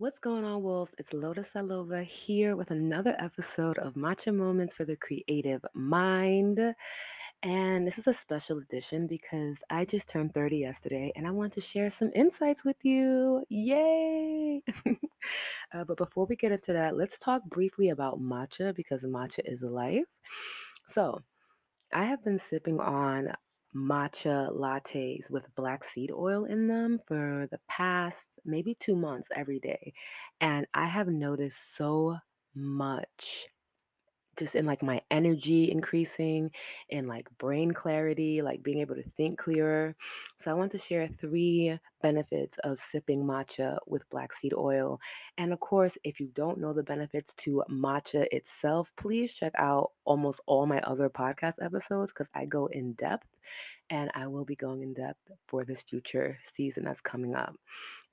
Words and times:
What's 0.00 0.20
going 0.20 0.44
on, 0.44 0.62
Wolves? 0.62 0.94
It's 0.96 1.12
Lotus 1.12 1.50
Salova 1.50 2.04
here 2.04 2.54
with 2.54 2.70
another 2.70 3.16
episode 3.18 3.78
of 3.78 3.94
Matcha 3.94 4.32
Moments 4.32 4.72
for 4.72 4.84
the 4.84 4.94
Creative 4.94 5.60
Mind. 5.74 6.72
And 7.42 7.84
this 7.84 7.98
is 7.98 8.06
a 8.06 8.12
special 8.12 8.58
edition 8.58 9.08
because 9.08 9.60
I 9.70 9.84
just 9.84 10.08
turned 10.08 10.34
30 10.34 10.56
yesterday 10.58 11.10
and 11.16 11.26
I 11.26 11.32
want 11.32 11.52
to 11.54 11.60
share 11.60 11.90
some 11.90 12.12
insights 12.14 12.64
with 12.64 12.76
you. 12.84 13.42
Yay! 13.48 14.62
uh, 14.86 15.82
but 15.82 15.96
before 15.96 16.26
we 16.26 16.36
get 16.36 16.52
into 16.52 16.72
that, 16.74 16.96
let's 16.96 17.18
talk 17.18 17.42
briefly 17.46 17.88
about 17.88 18.20
matcha 18.20 18.72
because 18.76 19.02
matcha 19.04 19.40
is 19.46 19.64
life. 19.64 20.06
So, 20.84 21.22
I 21.92 22.04
have 22.04 22.22
been 22.22 22.38
sipping 22.38 22.78
on 22.78 23.32
matcha 23.74 24.50
lattes 24.54 25.30
with 25.30 25.54
black 25.54 25.84
seed 25.84 26.10
oil 26.10 26.44
in 26.44 26.66
them 26.66 26.98
for 27.06 27.46
the 27.50 27.60
past 27.68 28.38
maybe 28.44 28.74
two 28.74 28.96
months 28.96 29.28
every 29.34 29.60
day. 29.60 29.92
And 30.40 30.66
I 30.74 30.86
have 30.86 31.08
noticed 31.08 31.76
so 31.76 32.18
much 32.54 33.48
just 34.38 34.54
in 34.54 34.66
like 34.66 34.82
my 34.82 35.00
energy 35.10 35.70
increasing 35.70 36.50
and 36.90 37.08
like 37.08 37.28
brain 37.38 37.72
clarity, 37.72 38.40
like 38.40 38.62
being 38.62 38.78
able 38.78 38.94
to 38.94 39.02
think 39.02 39.38
clearer. 39.38 39.94
So 40.38 40.50
I 40.50 40.54
want 40.54 40.72
to 40.72 40.78
share 40.78 41.06
three 41.06 41.78
benefits 42.02 42.58
of 42.58 42.78
sipping 42.78 43.24
matcha 43.24 43.78
with 43.86 44.08
black 44.10 44.32
seed 44.32 44.54
oil. 44.54 45.00
And 45.36 45.52
of 45.52 45.60
course, 45.60 45.98
if 46.04 46.20
you 46.20 46.28
don't 46.34 46.58
know 46.58 46.72
the 46.72 46.82
benefits 46.82 47.32
to 47.38 47.62
matcha 47.70 48.26
itself, 48.30 48.92
please 48.96 49.32
check 49.32 49.52
out 49.58 49.90
almost 50.04 50.40
all 50.46 50.66
my 50.66 50.80
other 50.80 51.10
podcast 51.10 51.62
episodes 51.62 52.12
because 52.12 52.28
I 52.34 52.46
go 52.46 52.66
in 52.66 52.92
depth 52.94 53.40
and 53.90 54.10
I 54.14 54.26
will 54.26 54.44
be 54.44 54.56
going 54.56 54.82
in 54.82 54.94
depth 54.94 55.30
for 55.46 55.64
this 55.64 55.82
future 55.82 56.38
season 56.42 56.84
that's 56.84 57.00
coming 57.00 57.34
up. 57.34 57.54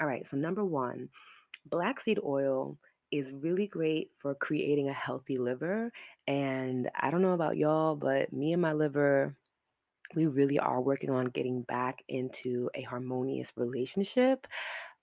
All 0.02 0.08
right, 0.08 0.26
so 0.26 0.38
number 0.38 0.66
one, 0.66 1.10
black 1.70 2.00
seed 2.00 2.20
oil 2.24 2.78
is 3.18 3.34
really 3.34 3.68
great 3.68 4.12
for 4.16 4.36
creating 4.36 4.90
a 4.90 4.94
healthy 4.94 5.38
liver. 5.38 5.92
And 6.28 6.90
I 6.96 7.12
don't 7.12 7.22
know 7.22 7.34
about 7.34 7.58
y'all, 7.58 7.96
but 7.96 8.34
me 8.34 8.54
and 8.54 8.62
my 8.62 8.74
liver, 8.74 9.36
we 10.16 10.28
really 10.28 10.60
are 10.60 10.82
working 10.82 11.10
on 11.10 11.26
getting 11.26 11.64
back 11.64 12.04
into 12.08 12.70
a 12.76 12.84
harmonious 12.84 13.52
relationship. 13.58 14.48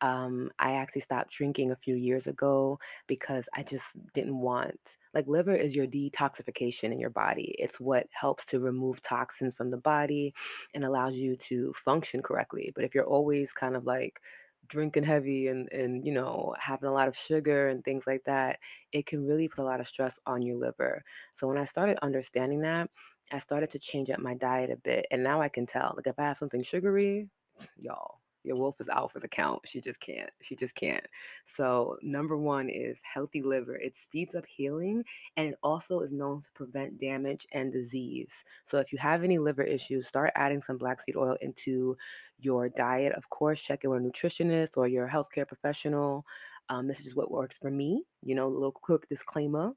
Um, 0.01 0.51
I 0.59 0.75
actually 0.75 1.03
stopped 1.03 1.33
drinking 1.33 1.71
a 1.71 1.77
few 1.77 1.95
years 1.97 2.27
ago 2.27 2.79
because 3.07 3.49
I 3.55 3.63
just 3.63 3.95
didn't 4.15 4.39
want, 4.39 4.97
like, 5.15 5.27
liver 5.29 5.55
is 5.55 5.77
your 5.77 5.87
detoxification 5.87 6.93
in 6.93 7.01
your 7.01 7.11
body. 7.11 7.55
It's 7.59 7.81
what 7.81 8.09
helps 8.13 8.47
to 8.47 8.61
remove 8.61 9.01
toxins 9.01 9.55
from 9.55 9.71
the 9.71 9.79
body 9.79 10.35
and 10.75 10.85
allows 10.85 11.17
you 11.17 11.37
to 11.37 11.73
function 11.75 12.23
correctly. 12.23 12.73
But 12.75 12.85
if 12.85 12.95
you're 12.95 13.07
always 13.07 13.53
kind 13.53 13.77
of 13.77 13.85
like 13.87 14.21
drinking 14.69 15.05
heavy 15.05 15.49
and 15.49 15.71
and 15.73 16.07
you 16.07 16.13
know 16.13 16.55
having 16.59 16.89
a 16.89 16.93
lot 16.93 17.09
of 17.09 17.17
sugar 17.17 17.69
and 17.69 17.85
things 17.85 18.07
like 18.07 18.25
that 18.25 18.59
it 18.93 19.07
can 19.07 19.27
really 19.27 19.49
put 19.49 19.63
a 19.63 19.65
lot 19.65 19.81
of 19.81 19.87
stress 19.87 20.19
on 20.27 20.43
your 20.43 20.57
liver. 20.57 21.03
So 21.35 21.49
when 21.49 21.59
i 21.59 21.65
started 21.65 21.99
understanding 22.03 22.61
that 22.63 22.91
i 23.33 23.39
started 23.39 23.71
to 23.71 23.79
change 23.79 24.11
up 24.11 24.21
my 24.21 24.35
diet 24.35 24.71
a 24.71 24.77
bit 24.77 25.07
and 25.11 25.23
now 25.23 25.41
i 25.43 25.49
can 25.49 25.67
tell 25.67 25.93
like 25.97 26.07
if 26.07 26.19
i 26.19 26.23
have 26.25 26.39
something 26.39 26.63
sugary 26.63 27.29
y'all 27.77 28.22
your 28.45 28.57
wolf 28.57 28.77
is 28.81 28.89
out 28.89 29.11
for 29.11 29.21
the 29.21 29.29
count 29.29 29.61
she 29.67 29.81
just 29.81 30.01
can't 30.01 30.31
she 30.41 30.55
just 30.57 30.75
can't. 30.75 31.07
So 31.45 31.97
number 32.03 32.37
one 32.37 32.69
is 32.69 33.01
healthy 33.03 33.43
liver 33.43 33.77
it 33.77 33.95
speeds 33.95 34.35
up 34.35 34.47
healing 34.47 35.05
and 35.37 35.51
it 35.51 35.57
also 35.63 36.01
is 36.01 36.13
known 36.13 36.41
to 36.43 36.49
prevent 36.55 36.99
damage 36.99 37.47
and 37.53 37.73
disease. 37.73 38.45
So 38.65 38.79
if 38.79 38.93
you 38.93 38.99
have 38.99 39.25
any 39.25 39.39
liver 39.39 39.63
issues 39.63 40.07
start 40.07 40.33
adding 40.35 40.61
some 40.61 40.79
black 40.79 41.01
seed 41.01 41.17
oil 41.17 41.37
into 41.41 41.97
your 42.39 42.69
diet 42.69 43.13
of 43.15 43.29
course 43.31 43.61
check 43.61 43.85
in 43.85 43.91
with 43.91 44.03
a 44.03 44.05
nutritionist 44.05 44.77
or 44.77 44.89
your 44.89 45.09
healthcare 45.09 45.47
professional. 45.47 46.25
Um, 46.69 46.87
this 46.87 47.05
is 47.07 47.15
what 47.17 47.31
works 47.31 47.59
for 47.59 47.71
me 47.71 48.05
you 48.23 48.35
know 48.35 48.49
little 48.49 48.73
quick 48.73 49.09
disclaimer. 49.09 49.73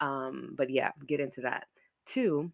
Um, 0.00 0.54
but 0.56 0.70
yeah 0.70 0.92
get 1.06 1.20
into 1.20 1.40
that. 1.42 1.66
Two 2.06 2.50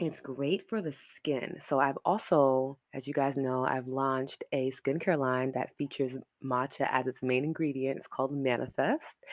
it's 0.00 0.18
great 0.18 0.68
for 0.68 0.82
the 0.82 0.90
skin. 0.90 1.54
So 1.60 1.78
I've 1.78 1.98
also, 2.04 2.78
as 2.92 3.06
you 3.06 3.14
guys 3.14 3.36
know, 3.36 3.64
I've 3.64 3.86
launched 3.86 4.42
a 4.52 4.70
skincare 4.72 5.16
line 5.18 5.52
that 5.52 5.76
features 5.76 6.18
matcha 6.44 6.86
as 6.90 7.06
its 7.06 7.22
main 7.22 7.44
ingredient. 7.44 7.96
It's 7.96 8.08
called 8.08 8.32
Manifest. 8.32 9.24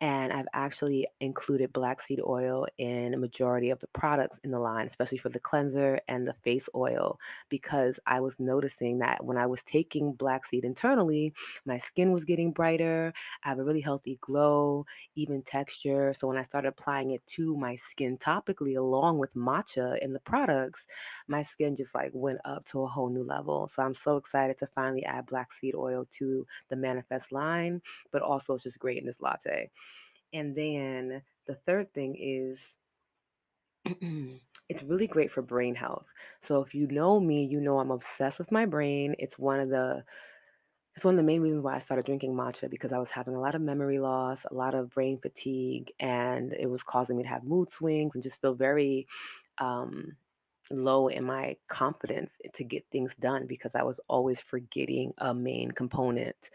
And 0.00 0.32
I've 0.32 0.48
actually 0.52 1.06
included 1.20 1.72
black 1.72 2.00
seed 2.00 2.20
oil 2.26 2.66
in 2.78 3.14
a 3.14 3.18
majority 3.18 3.70
of 3.70 3.78
the 3.78 3.86
products 3.88 4.38
in 4.44 4.50
the 4.50 4.58
line, 4.58 4.86
especially 4.86 5.18
for 5.18 5.28
the 5.28 5.40
cleanser 5.40 6.00
and 6.08 6.26
the 6.26 6.34
face 6.34 6.68
oil, 6.74 7.18
because 7.48 7.98
I 8.06 8.20
was 8.20 8.38
noticing 8.38 8.98
that 8.98 9.24
when 9.24 9.38
I 9.38 9.46
was 9.46 9.62
taking 9.62 10.12
black 10.12 10.44
seed 10.44 10.64
internally, 10.64 11.32
my 11.64 11.78
skin 11.78 12.12
was 12.12 12.24
getting 12.24 12.52
brighter. 12.52 13.12
I 13.44 13.48
have 13.48 13.60
a 13.60 13.64
really 13.64 13.80
healthy 13.80 14.18
glow, 14.20 14.84
even 15.14 15.42
texture. 15.42 16.12
So 16.12 16.26
when 16.26 16.36
I 16.36 16.42
started 16.42 16.68
applying 16.68 17.12
it 17.12 17.26
to 17.28 17.56
my 17.56 17.76
skin 17.76 18.18
topically 18.18 18.76
along 18.76 19.18
with 19.18 19.34
matcha 19.34 19.96
in 20.08 20.14
the 20.14 20.20
products, 20.20 20.86
my 21.28 21.42
skin 21.42 21.76
just 21.76 21.94
like 21.94 22.10
went 22.14 22.40
up 22.44 22.64
to 22.66 22.82
a 22.82 22.88
whole 22.88 23.10
new 23.10 23.24
level. 23.24 23.68
So 23.68 23.82
I'm 23.82 23.94
so 23.94 24.16
excited 24.16 24.56
to 24.58 24.66
finally 24.66 25.04
add 25.04 25.26
black 25.26 25.52
seed 25.52 25.74
oil 25.76 26.06
to 26.12 26.46
the 26.68 26.76
Manifest 26.76 27.32
line, 27.32 27.82
but 28.10 28.22
also 28.22 28.54
it's 28.54 28.64
just 28.64 28.80
great 28.80 28.98
in 28.98 29.06
this 29.06 29.22
latte. 29.22 29.70
And 30.32 30.56
then 30.56 31.22
the 31.46 31.54
third 31.54 31.94
thing 31.94 32.16
is 32.18 32.76
it's 34.68 34.82
really 34.82 35.06
great 35.06 35.30
for 35.30 35.42
brain 35.42 35.74
health. 35.74 36.12
So 36.40 36.62
if 36.62 36.74
you 36.74 36.86
know 36.88 37.20
me, 37.20 37.44
you 37.44 37.60
know 37.60 37.78
I'm 37.78 37.90
obsessed 37.90 38.38
with 38.38 38.52
my 38.52 38.66
brain. 38.66 39.14
It's 39.18 39.38
one 39.38 39.60
of 39.60 39.70
the 39.70 40.04
it's 40.94 41.04
one 41.04 41.14
of 41.14 41.18
the 41.18 41.22
main 41.24 41.42
reasons 41.42 41.62
why 41.62 41.76
I 41.76 41.78
started 41.78 42.06
drinking 42.06 42.34
matcha 42.34 42.68
because 42.68 42.92
I 42.92 42.98
was 42.98 43.12
having 43.12 43.36
a 43.36 43.40
lot 43.40 43.54
of 43.54 43.62
memory 43.62 44.00
loss, 44.00 44.44
a 44.44 44.54
lot 44.54 44.74
of 44.74 44.90
brain 44.90 45.18
fatigue, 45.20 45.92
and 46.00 46.52
it 46.52 46.68
was 46.68 46.82
causing 46.82 47.16
me 47.16 47.22
to 47.22 47.28
have 47.28 47.44
mood 47.44 47.70
swings 47.70 48.16
and 48.16 48.22
just 48.22 48.40
feel 48.40 48.54
very 48.54 49.06
um, 49.60 50.16
low 50.70 51.08
in 51.08 51.24
my 51.24 51.56
confidence 51.68 52.38
to 52.54 52.64
get 52.64 52.84
things 52.90 53.14
done 53.18 53.46
because 53.46 53.74
I 53.74 53.82
was 53.82 54.00
always 54.08 54.40
forgetting 54.40 55.12
a 55.18 55.34
main 55.34 55.70
component 55.70 56.50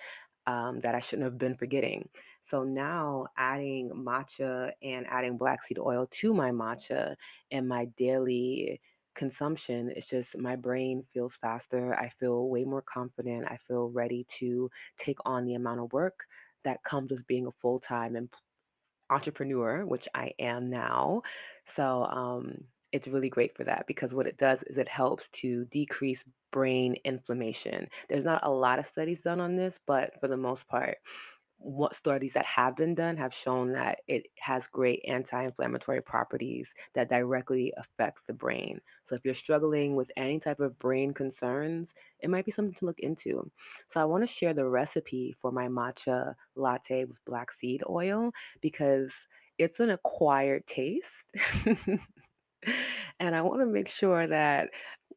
um, 0.45 0.79
that 0.81 0.93
I 0.93 0.99
shouldn't 0.99 1.25
have 1.25 1.37
been 1.37 1.55
forgetting. 1.55 2.09
So 2.41 2.63
now 2.63 3.27
adding 3.37 3.91
matcha 3.91 4.71
and 4.81 5.07
adding 5.07 5.37
black 5.37 5.63
seed 5.63 5.79
oil 5.79 6.07
to 6.11 6.33
my 6.33 6.51
matcha 6.51 7.15
and 7.51 7.67
my 7.67 7.85
daily 7.97 8.81
consumption, 9.15 9.91
it's 9.95 10.09
just 10.09 10.37
my 10.37 10.55
brain 10.55 11.01
feels 11.03 11.37
faster. 11.37 11.95
I 11.95 12.09
feel 12.09 12.49
way 12.49 12.65
more 12.65 12.81
confident. 12.81 13.45
I 13.49 13.57
feel 13.57 13.89
ready 13.89 14.25
to 14.39 14.69
take 14.97 15.19
on 15.25 15.45
the 15.45 15.53
amount 15.55 15.79
of 15.79 15.93
work 15.93 16.25
that 16.63 16.83
comes 16.83 17.11
with 17.11 17.25
being 17.27 17.47
a 17.47 17.51
full 17.51 17.79
time 17.79 18.15
and 18.15 18.29
entrepreneur, 19.09 19.85
which 19.85 20.07
I 20.13 20.33
am 20.39 20.65
now. 20.65 21.21
So 21.65 22.03
um, 22.05 22.65
it's 22.93 23.07
really 23.07 23.29
great 23.29 23.57
for 23.57 23.65
that 23.65 23.85
because 23.87 24.15
what 24.15 24.27
it 24.27 24.37
does 24.37 24.63
is 24.63 24.77
it 24.77 24.87
helps 24.87 25.27
to 25.29 25.65
decrease 25.65 26.23
brain 26.51 26.95
inflammation. 27.03 27.89
There's 28.07 28.23
not 28.23 28.45
a 28.45 28.51
lot 28.51 28.79
of 28.79 28.85
studies 28.85 29.23
done 29.23 29.41
on 29.41 29.57
this, 29.57 29.79
but 29.85 30.13
for 30.21 30.27
the 30.29 30.37
most 30.37 30.67
part, 30.69 30.99
what 31.57 31.95
studies 31.95 32.33
that 32.33 32.45
have 32.45 32.75
been 32.75 32.93
done 32.93 33.17
have 33.17 33.33
shown 33.33 33.71
that 33.71 34.01
it 34.07 34.27
has 34.37 34.67
great 34.67 35.03
anti-inflammatory 35.07 36.01
properties 36.01 36.73
that 36.93 37.09
directly 37.09 37.73
affect 37.77 38.27
the 38.27 38.33
brain. 38.33 38.79
So 39.03 39.15
if 39.15 39.21
you're 39.23 39.33
struggling 39.33 39.95
with 39.95 40.11
any 40.17 40.39
type 40.39 40.59
of 40.59 40.77
brain 40.77 41.13
concerns, 41.13 41.95
it 42.19 42.29
might 42.29 42.45
be 42.45 42.51
something 42.51 42.75
to 42.75 42.85
look 42.85 42.99
into. 42.99 43.49
So 43.87 44.01
I 44.01 44.05
want 44.05 44.23
to 44.23 44.27
share 44.27 44.53
the 44.53 44.67
recipe 44.67 45.33
for 45.37 45.51
my 45.51 45.67
matcha 45.69 46.35
latte 46.55 47.05
with 47.05 47.23
black 47.25 47.51
seed 47.51 47.81
oil 47.89 48.31
because 48.61 49.27
it's 49.57 49.79
an 49.79 49.89
acquired 49.89 50.67
taste. 50.67 51.33
and 53.19 53.35
I 53.35 53.41
want 53.41 53.61
to 53.61 53.65
make 53.65 53.89
sure 53.89 54.27
that 54.27 54.69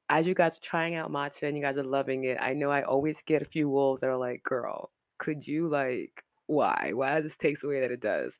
as 0.08 0.26
you 0.26 0.34
guys 0.34 0.58
are 0.58 0.62
trying 0.62 0.94
out 0.94 1.10
matcha 1.10 1.44
and 1.44 1.56
you 1.56 1.62
guys 1.62 1.76
are 1.76 1.84
loving 1.84 2.24
it, 2.24 2.38
I 2.40 2.52
know 2.52 2.70
I 2.70 2.82
always 2.82 3.22
get 3.22 3.42
a 3.42 3.46
few 3.46 3.68
wolves 3.68 4.00
that 4.00 4.10
are 4.10 4.16
like, 4.16 4.42
girl, 4.42 4.90
could 5.18 5.46
you 5.46 5.68
like 5.68 6.24
why? 6.46 6.92
Why 6.94 7.14
does 7.14 7.24
this 7.24 7.36
taste 7.36 7.62
the 7.62 7.68
way 7.68 7.80
that 7.80 7.90
it 7.90 8.00
does? 8.00 8.38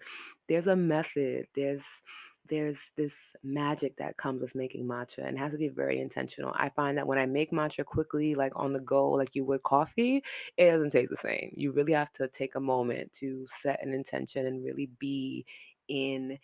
There's 0.49 0.69
a 0.69 0.77
method. 0.77 1.47
There's 1.55 2.03
there's 2.49 2.93
this 2.97 3.35
magic 3.43 3.97
that 3.97 4.17
comes 4.17 4.41
with 4.41 4.55
making 4.55 4.87
matcha 4.87 5.27
and 5.27 5.37
has 5.37 5.51
to 5.51 5.59
be 5.59 5.69
very 5.69 6.01
intentional. 6.01 6.53
I 6.57 6.69
find 6.69 6.97
that 6.97 7.07
when 7.07 7.19
I 7.19 7.27
make 7.27 7.51
matcha 7.51 7.85
quickly, 7.85 8.37
like 8.37 8.53
on 8.55 8.73
the 8.73 8.81
go, 8.81 9.11
like 9.11 9.35
you 9.35 9.45
would 9.47 9.65
coffee, 9.65 10.23
it 10.57 10.71
doesn't 10.71 10.91
taste 10.91 11.11
the 11.11 11.17
same. 11.17 11.51
You 11.55 11.73
really 11.73 11.93
have 11.93 12.13
to 12.15 12.29
take 12.29 12.55
a 12.55 12.61
moment 12.61 13.13
to 13.15 13.45
set 13.47 13.85
an 13.85 13.93
intention 13.93 14.47
and 14.47 14.65
really 14.65 14.89
be 14.99 15.45
in 15.89 16.39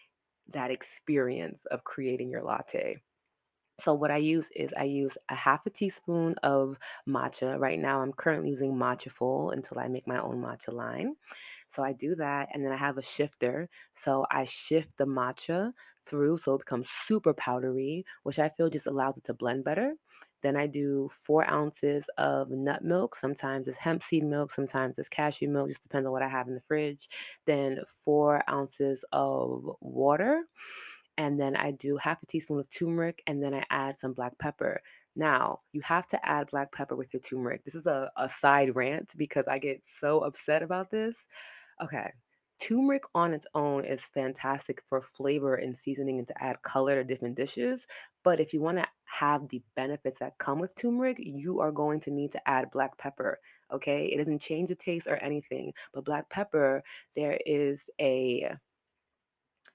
that 0.48 0.70
experience 0.70 1.64
of 1.66 1.84
creating 1.84 2.30
your 2.30 2.42
latte. 2.42 2.96
So 3.80 3.94
what 3.94 4.10
I 4.10 4.18
use 4.18 4.48
is 4.54 4.72
I 4.78 4.84
use 4.84 5.18
a 5.28 5.34
half 5.34 5.66
a 5.66 5.70
teaspoon 5.70 6.36
of 6.42 6.78
matcha. 7.08 7.58
Right 7.58 7.78
now 7.78 8.00
I'm 8.00 8.12
currently 8.12 8.50
using 8.50 8.74
Matchaful 8.74 9.52
until 9.52 9.78
I 9.78 9.88
make 9.88 10.06
my 10.06 10.20
own 10.20 10.40
matcha 10.40 10.72
line. 10.72 11.16
So 11.68 11.82
I 11.82 11.92
do 11.92 12.14
that 12.16 12.50
and 12.52 12.64
then 12.64 12.72
I 12.72 12.76
have 12.76 12.98
a 12.98 13.02
shifter. 13.02 13.68
So 13.94 14.26
I 14.30 14.44
shift 14.44 14.98
the 14.98 15.06
matcha 15.06 15.72
through 16.04 16.38
so 16.38 16.54
it 16.54 16.58
becomes 16.58 16.88
super 16.90 17.34
powdery, 17.34 18.04
which 18.22 18.38
I 18.38 18.50
feel 18.50 18.68
just 18.70 18.86
allows 18.86 19.16
it 19.18 19.24
to 19.24 19.34
blend 19.34 19.64
better. 19.64 19.94
Then 20.42 20.56
I 20.56 20.66
do 20.66 21.08
four 21.12 21.48
ounces 21.50 22.08
of 22.18 22.50
nut 22.50 22.84
milk. 22.84 23.14
Sometimes 23.14 23.68
it's 23.68 23.78
hemp 23.78 24.02
seed 24.02 24.24
milk, 24.24 24.50
sometimes 24.50 24.98
it's 24.98 25.08
cashew 25.08 25.48
milk, 25.48 25.68
just 25.68 25.82
depends 25.82 26.06
on 26.06 26.12
what 26.12 26.22
I 26.22 26.28
have 26.28 26.48
in 26.48 26.54
the 26.54 26.60
fridge. 26.60 27.08
Then 27.46 27.78
four 27.86 28.42
ounces 28.50 29.04
of 29.12 29.68
water. 29.80 30.42
And 31.18 31.38
then 31.38 31.56
I 31.56 31.72
do 31.72 31.96
half 31.98 32.22
a 32.22 32.26
teaspoon 32.26 32.58
of 32.58 32.70
turmeric, 32.70 33.22
and 33.26 33.42
then 33.42 33.54
I 33.54 33.64
add 33.70 33.96
some 33.96 34.14
black 34.14 34.38
pepper. 34.38 34.80
Now, 35.14 35.60
you 35.72 35.82
have 35.82 36.06
to 36.08 36.26
add 36.26 36.50
black 36.50 36.72
pepper 36.72 36.96
with 36.96 37.12
your 37.12 37.20
turmeric. 37.20 37.64
This 37.64 37.74
is 37.74 37.86
a, 37.86 38.10
a 38.16 38.28
side 38.28 38.74
rant 38.76 39.12
because 39.16 39.46
I 39.46 39.58
get 39.58 39.84
so 39.84 40.20
upset 40.20 40.62
about 40.62 40.90
this. 40.90 41.28
Okay. 41.82 42.10
Turmeric 42.62 43.02
on 43.12 43.34
its 43.34 43.44
own 43.56 43.84
is 43.84 44.08
fantastic 44.10 44.82
for 44.86 45.00
flavor 45.00 45.56
and 45.56 45.76
seasoning 45.76 46.18
and 46.18 46.28
to 46.28 46.42
add 46.44 46.62
color 46.62 46.94
to 46.94 47.02
different 47.02 47.34
dishes. 47.34 47.88
But 48.22 48.38
if 48.38 48.54
you 48.54 48.60
want 48.60 48.78
to 48.78 48.86
have 49.04 49.48
the 49.48 49.60
benefits 49.74 50.20
that 50.20 50.38
come 50.38 50.60
with 50.60 50.76
turmeric, 50.76 51.16
you 51.18 51.58
are 51.58 51.72
going 51.72 51.98
to 52.00 52.12
need 52.12 52.30
to 52.30 52.48
add 52.48 52.70
black 52.70 52.96
pepper. 52.98 53.40
Okay. 53.72 54.06
It 54.06 54.18
doesn't 54.18 54.40
change 54.40 54.68
the 54.68 54.76
taste 54.76 55.08
or 55.08 55.16
anything, 55.16 55.72
but 55.92 56.04
black 56.04 56.30
pepper, 56.30 56.84
there 57.16 57.36
is 57.44 57.90
a 58.00 58.54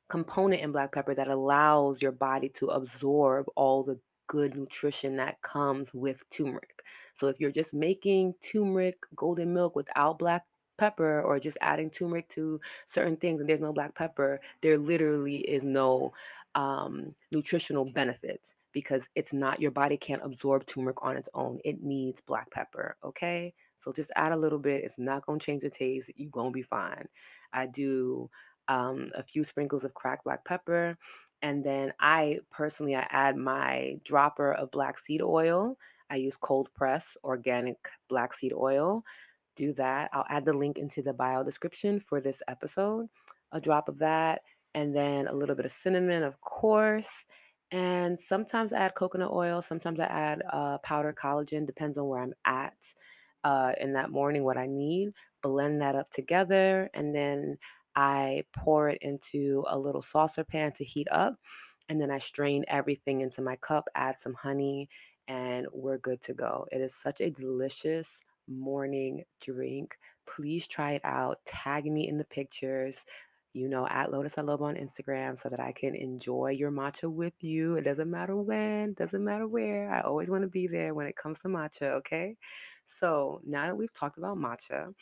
component 0.07 0.61
in 0.61 0.71
black 0.71 0.93
pepper 0.93 1.13
that 1.13 1.27
allows 1.27 2.01
your 2.01 2.13
body 2.13 2.47
to 2.47 2.67
absorb 2.67 3.47
all 3.57 3.83
the 3.83 3.99
good 4.27 4.55
nutrition 4.55 5.17
that 5.17 5.41
comes 5.41 5.93
with 5.93 6.23
turmeric. 6.29 6.83
So 7.13 7.27
if 7.27 7.37
you're 7.41 7.51
just 7.51 7.73
making 7.73 8.35
turmeric 8.41 8.95
golden 9.13 9.53
milk 9.53 9.75
without 9.75 10.19
black 10.19 10.45
pepper 10.77 11.21
or 11.21 11.39
just 11.39 11.57
adding 11.61 11.89
turmeric 11.89 12.27
to 12.29 12.59
certain 12.85 13.17
things 13.17 13.39
and 13.39 13.49
there's 13.49 13.61
no 13.61 13.73
black 13.73 13.95
pepper, 13.95 14.39
there 14.61 14.77
literally 14.77 15.37
is 15.37 15.63
no 15.63 16.13
um, 16.55 17.13
nutritional 17.31 17.85
benefit 17.85 18.55
because 18.71 19.09
it's 19.15 19.33
not 19.33 19.61
your 19.61 19.71
body 19.71 19.97
can't 19.97 20.23
absorb 20.23 20.65
turmeric 20.65 21.03
on 21.03 21.17
its 21.17 21.29
own. 21.33 21.59
It 21.63 21.81
needs 21.81 22.21
black 22.21 22.49
pepper. 22.51 22.95
Okay. 23.03 23.53
So 23.77 23.91
just 23.91 24.11
add 24.15 24.31
a 24.31 24.37
little 24.37 24.59
bit. 24.59 24.83
It's 24.83 24.97
not 24.97 25.25
gonna 25.25 25.39
change 25.39 25.61
the 25.61 25.69
taste. 25.69 26.11
You're 26.15 26.31
gonna 26.31 26.51
be 26.51 26.63
fine. 26.63 27.07
I 27.53 27.67
do 27.67 28.29
um, 28.67 29.11
a 29.15 29.23
few 29.23 29.43
sprinkles 29.43 29.83
of 29.83 29.93
cracked 29.93 30.25
black 30.25 30.43
pepper. 30.45 30.97
And 31.41 31.63
then 31.63 31.93
I 31.99 32.39
personally 32.51 32.95
I 32.95 33.07
add 33.09 33.37
my 33.37 33.99
dropper 34.03 34.53
of 34.53 34.71
black 34.71 34.97
seed 34.97 35.21
oil. 35.21 35.77
I 36.09 36.15
use 36.15 36.37
cold 36.37 36.69
press 36.73 37.17
organic 37.23 37.77
black 38.09 38.33
seed 38.33 38.53
oil. 38.53 39.03
Do 39.57 39.73
that. 39.73 40.09
I'll 40.13 40.25
add 40.29 40.45
the 40.45 40.53
link 40.53 40.77
into 40.77 41.01
the 41.01 41.13
bio 41.13 41.43
description 41.43 41.99
for 41.99 42.21
this 42.21 42.41
episode. 42.47 43.07
A 43.51 43.59
drop 43.59 43.89
of 43.89 43.97
that, 43.97 44.41
and 44.75 44.93
then 44.93 45.27
a 45.27 45.33
little 45.33 45.55
bit 45.55 45.65
of 45.65 45.71
cinnamon, 45.71 46.23
of 46.23 46.39
course. 46.39 47.25
And 47.71 48.17
sometimes 48.17 48.71
I 48.71 48.77
add 48.77 48.95
coconut 48.95 49.31
oil. 49.33 49.61
Sometimes 49.61 49.99
I 49.99 50.05
add 50.05 50.43
uh, 50.53 50.77
powdered 50.77 51.15
collagen. 51.15 51.65
Depends 51.65 51.97
on 51.97 52.07
where 52.07 52.21
I'm 52.21 52.33
at 52.45 52.93
uh, 53.43 53.73
in 53.81 53.93
that 53.93 54.11
morning, 54.11 54.43
what 54.43 54.57
I 54.57 54.67
need. 54.67 55.13
Blend 55.41 55.81
that 55.81 55.95
up 55.95 56.09
together, 56.09 56.89
and 56.93 57.15
then 57.15 57.57
I 57.95 58.43
pour 58.53 58.89
it 58.89 58.99
into 59.01 59.65
a 59.67 59.77
little 59.77 60.03
saucer 60.03 60.43
pan 60.43 60.71
to 60.73 60.83
heat 60.83 61.07
up, 61.11 61.35
and 61.89 61.99
then 61.99 62.11
I 62.11 62.19
strain 62.19 62.63
everything 62.67 63.21
into 63.21 63.41
my 63.41 63.55
cup, 63.55 63.87
add 63.95 64.15
some 64.15 64.35
honey, 64.35 64.87
and 65.27 65.65
we're 65.73 65.97
good 65.97 66.21
to 66.21 66.33
go. 66.33 66.67
It 66.71 66.79
is 66.81 66.93
such 66.93 67.21
a 67.21 67.31
delicious 67.31 68.21
morning 68.47 69.23
drink. 69.41 69.97
Please 70.25 70.67
try 70.67 70.93
it 70.93 71.01
out. 71.03 71.39
Tag 71.45 71.85
me 71.85 72.07
in 72.07 72.17
the 72.17 72.25
pictures. 72.25 73.05
You 73.53 73.67
know, 73.67 73.87
at 73.87 74.11
Lotus 74.11 74.35
Aloba 74.35 74.61
on 74.61 74.75
Instagram 74.75 75.39
so 75.39 75.49
that 75.49 75.59
I 75.59 75.71
can 75.71 75.95
enjoy 75.95 76.51
your 76.51 76.69
matcha 76.69 77.11
with 77.11 77.33
you. 77.41 77.75
It 77.75 77.83
doesn't 77.83 78.11
matter 78.11 78.35
when, 78.35 78.93
doesn't 78.93 79.23
matter 79.23 79.47
where. 79.47 79.91
I 79.91 80.01
always 80.01 80.29
want 80.29 80.43
to 80.43 80.47
be 80.47 80.67
there 80.67 80.93
when 80.93 81.07
it 81.07 81.15
comes 81.15 81.39
to 81.39 81.47
matcha, 81.47 81.95
okay? 81.95 82.35
So 82.85 83.41
now 83.45 83.65
that 83.65 83.75
we've 83.75 83.93
talked 83.93 84.19
about 84.19 84.37
matcha, 84.37 84.93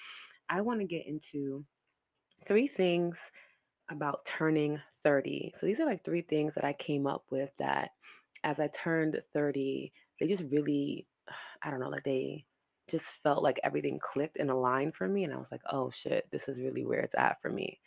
I 0.47 0.61
want 0.61 0.79
to 0.79 0.85
get 0.85 1.05
into 1.05 1.65
three 2.45 2.67
things 2.67 3.31
about 3.89 4.25
turning 4.25 4.79
30. 5.03 5.51
So 5.55 5.65
these 5.65 5.79
are 5.79 5.85
like 5.85 6.03
three 6.03 6.21
things 6.21 6.55
that 6.55 6.63
I 6.63 6.73
came 6.73 7.07
up 7.07 7.25
with 7.31 7.51
that 7.57 7.91
as 8.43 8.59
I 8.59 8.67
turned 8.67 9.19
30, 9.33 9.91
they 10.19 10.27
just 10.27 10.43
really, 10.49 11.07
I 11.63 11.71
don't 11.71 11.79
know, 11.79 11.89
like 11.89 12.03
they 12.03 12.45
just 12.89 13.15
felt 13.23 13.43
like 13.43 13.59
everything 13.63 13.99
clicked 14.01 14.37
and 14.37 14.49
aligned 14.49 14.95
for 14.95 15.07
me. 15.07 15.23
And 15.23 15.33
I 15.33 15.37
was 15.37 15.51
like, 15.51 15.61
oh 15.71 15.89
shit, 15.89 16.27
this 16.31 16.47
is 16.47 16.61
really 16.61 16.85
where 16.85 16.99
it's 16.99 17.15
at 17.17 17.41
for 17.41 17.49
me. 17.49 17.79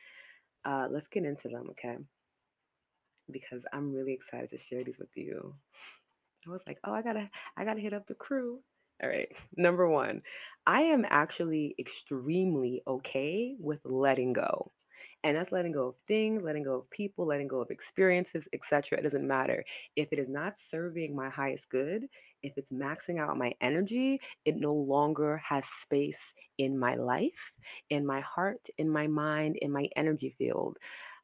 Uh, 0.64 0.88
let's 0.90 1.08
get 1.08 1.24
into 1.24 1.48
them, 1.48 1.66
okay? 1.70 1.96
Because 3.30 3.64
I'm 3.72 3.92
really 3.92 4.12
excited 4.12 4.50
to 4.50 4.58
share 4.58 4.84
these 4.84 4.98
with 4.98 5.16
you. 5.16 5.54
I 6.46 6.50
was 6.50 6.64
like, 6.66 6.78
oh, 6.84 6.92
I 6.92 7.02
gotta, 7.02 7.30
I 7.56 7.64
gotta 7.64 7.80
hit 7.80 7.92
up 7.92 8.06
the 8.06 8.14
crew. 8.14 8.60
All 9.02 9.08
right. 9.08 9.28
Number 9.56 9.88
one, 9.88 10.22
I 10.66 10.82
am 10.82 11.04
actually 11.08 11.74
extremely 11.78 12.82
okay 12.86 13.56
with 13.58 13.80
letting 13.84 14.32
go. 14.32 14.72
And 15.24 15.36
that's 15.36 15.50
letting 15.50 15.72
go 15.72 15.88
of 15.88 15.96
things, 16.06 16.44
letting 16.44 16.62
go 16.62 16.76
of 16.76 16.90
people, 16.90 17.26
letting 17.26 17.48
go 17.48 17.60
of 17.60 17.70
experiences, 17.70 18.48
etc. 18.52 18.98
It 18.98 19.02
doesn't 19.02 19.26
matter. 19.26 19.64
If 19.96 20.08
it 20.12 20.18
is 20.18 20.28
not 20.28 20.56
serving 20.56 21.14
my 21.14 21.28
highest 21.28 21.68
good, 21.70 22.06
if 22.42 22.56
it's 22.56 22.70
maxing 22.70 23.18
out 23.18 23.36
my 23.36 23.52
energy, 23.60 24.20
it 24.44 24.56
no 24.56 24.72
longer 24.72 25.36
has 25.38 25.64
space 25.64 26.34
in 26.58 26.78
my 26.78 26.94
life, 26.94 27.52
in 27.90 28.06
my 28.06 28.20
heart, 28.20 28.68
in 28.78 28.88
my 28.88 29.08
mind, 29.08 29.56
in 29.56 29.72
my 29.72 29.88
energy 29.96 30.34
field. 30.38 30.78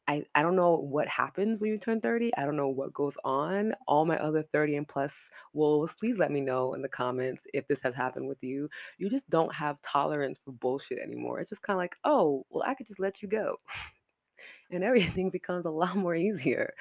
I, 0.07 0.25
I 0.35 0.43
don't 0.43 0.57
know 0.57 0.77
what 0.77 1.09
happens 1.09 1.61
when 1.61 1.71
you 1.71 1.79
turn 1.79 2.01
30. 2.01 2.37
I 2.37 2.45
don't 2.45 2.57
know 2.57 2.69
what 2.69 2.93
goes 2.93 3.17
on. 3.25 3.73
All 3.89 4.05
my 4.05 4.19
other 4.19 4.43
30 4.43 4.77
and 4.77 4.89
plus 4.89 5.31
wolves, 5.55 5.95
please 5.95 6.19
let 6.19 6.31
me 6.31 6.41
know 6.41 6.75
in 6.75 6.83
the 6.83 6.89
comments 6.89 7.47
if 7.55 7.67
this 7.69 7.81
has 7.83 7.95
happened 7.95 8.29
with 8.29 8.43
you. 8.43 8.69
You 8.99 9.09
just 9.09 9.29
don't 9.31 9.53
have 9.55 9.81
tolerance 9.83 10.39
for 10.45 10.53
bullshit 10.53 10.99
anymore. 10.99 11.41
It's 11.41 11.51
just 11.51 11.63
kind 11.63 11.77
of 11.77 11.79
like, 11.79 11.97
oh, 12.05 12.45
well, 12.51 12.65
I 12.67 12.75
could 12.75 12.87
just 12.87 13.01
let 13.01 13.23
you 13.23 13.29
go. 13.29 13.57
and 14.71 14.85
everything 14.85 15.31
becomes 15.31 15.67
a 15.67 15.71
lot 15.71 15.97
more 15.97 16.15
easier. 16.15 16.75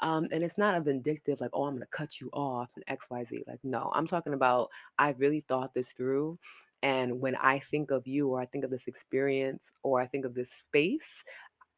Um, 0.00 0.26
and 0.30 0.44
it's 0.44 0.58
not 0.58 0.76
a 0.76 0.80
vindictive, 0.80 1.40
like, 1.40 1.50
oh, 1.52 1.64
I'm 1.64 1.74
going 1.74 1.80
to 1.80 1.86
cut 1.86 2.20
you 2.20 2.28
off 2.32 2.74
and 2.76 2.98
XYZ. 2.98 3.46
Like, 3.46 3.60
no, 3.62 3.90
I'm 3.94 4.06
talking 4.06 4.34
about 4.34 4.68
I 4.98 5.10
really 5.18 5.40
thought 5.48 5.74
this 5.74 5.92
through. 5.92 6.38
And 6.82 7.20
when 7.20 7.36
I 7.36 7.58
think 7.58 7.90
of 7.90 8.06
you, 8.06 8.28
or 8.28 8.40
I 8.40 8.46
think 8.46 8.64
of 8.64 8.70
this 8.70 8.86
experience, 8.86 9.72
or 9.82 10.00
I 10.00 10.06
think 10.06 10.24
of 10.24 10.34
this 10.34 10.50
space, 10.50 11.24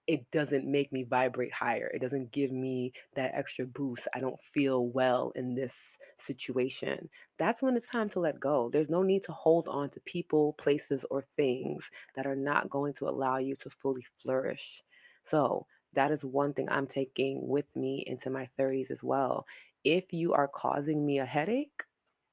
it 0.09 0.31
doesn't 0.33 0.67
make 0.67 0.91
me 0.93 1.05
vibrate 1.05 1.53
higher. 1.53 1.91
It 1.95 2.01
doesn't 2.01 2.33
give 2.33 2.51
me 2.51 2.93
that 3.15 3.33
extra 3.35 3.67
boost. 3.67 4.09
I 4.15 4.21
don't 4.21 4.41
feel 4.43 4.89
well 4.89 5.33
in 5.37 5.55
this 5.55 5.99
situation. 6.17 7.11
That's 7.39 7.63
when 7.63 7.77
it's 7.77 7.91
time 7.91 8.09
to 8.11 8.21
let 8.21 8.41
go. 8.41 8.71
There's 8.71 8.91
no 8.91 9.03
need 9.03 9.23
to 9.25 9.33
hold 9.33 9.69
on 9.69 9.91
to 9.91 10.01
people, 10.01 10.55
places, 10.55 11.05
or 11.11 11.23
things 11.23 11.91
that 12.17 12.27
are 12.27 12.37
not 12.37 12.71
going 12.71 12.95
to 12.95 13.09
allow 13.09 13.37
you 13.37 13.55
to 13.57 13.71
fully 13.71 14.05
flourish. 14.17 14.83
So, 15.23 15.67
that 15.95 16.11
is 16.11 16.25
one 16.25 16.55
thing 16.55 16.69
I'm 16.71 16.87
taking 16.87 17.47
with 17.49 17.75
me 17.77 18.05
into 18.07 18.31
my 18.31 18.49
30s 18.59 18.91
as 18.91 19.05
well. 19.05 19.47
If 19.85 20.13
you 20.13 20.33
are 20.35 20.49
causing 20.49 21.05
me 21.05 21.19
a 21.19 21.27
headache, 21.27 21.85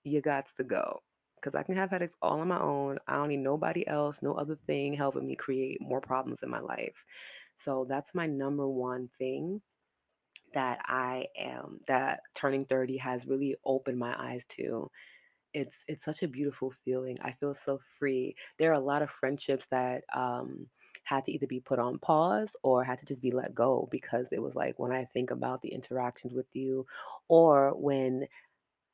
you 0.04 0.22
got 0.22 0.48
to 0.58 0.64
go. 0.64 1.02
Because 1.36 1.56
I 1.56 1.64
can 1.64 1.76
have 1.76 1.92
headaches 1.92 2.16
all 2.22 2.40
on 2.40 2.48
my 2.48 2.60
own. 2.60 2.98
I 3.08 3.16
don't 3.18 3.28
need 3.30 3.38
nobody 3.40 3.88
else, 3.88 4.24
no 4.24 4.34
other 4.34 4.56
thing 4.68 4.94
helping 4.94 5.28
me 5.28 5.36
create 5.36 5.80
more 5.82 6.02
problems 6.02 6.42
in 6.44 6.50
my 6.50 6.60
life. 6.60 7.04
So 7.56 7.86
that's 7.88 8.14
my 8.16 8.28
number 8.28 8.68
one 8.68 9.08
thing 9.08 9.62
that 10.54 10.80
I 10.86 11.28
am 11.38 11.82
that 11.88 12.22
turning 12.34 12.66
30 12.66 12.98
has 12.98 13.28
really 13.28 13.56
opened 13.66 14.00
my 14.00 14.16
eyes 14.18 14.46
to. 14.48 14.90
It's 15.54 15.86
it's 15.88 16.04
such 16.04 16.24
a 16.24 16.28
beautiful 16.28 16.72
feeling. 16.72 17.18
I 17.22 17.32
feel 17.32 17.54
so 17.54 17.80
free. 18.00 18.36
There 18.58 18.72
are 18.72 18.76
a 18.76 18.80
lot 18.80 19.02
of 19.02 19.12
friendships 19.12 19.68
that 19.68 20.04
um 20.14 20.68
had 21.04 21.26
to 21.26 21.32
either 21.32 21.48
be 21.48 21.60
put 21.60 21.80
on 21.80 22.00
pause 22.00 22.56
or 22.64 22.84
had 22.84 22.98
to 23.00 23.06
just 23.06 23.22
be 23.22 23.32
let 23.32 23.54
go 23.56 23.88
because 23.92 24.32
it 24.32 24.42
was 24.42 24.56
like 24.56 24.80
when 24.80 24.92
I 24.92 25.06
think 25.06 25.32
about 25.32 25.62
the 25.62 25.70
interactions 25.70 26.34
with 26.34 26.48
you 26.56 26.88
or 27.28 27.72
when 27.76 28.28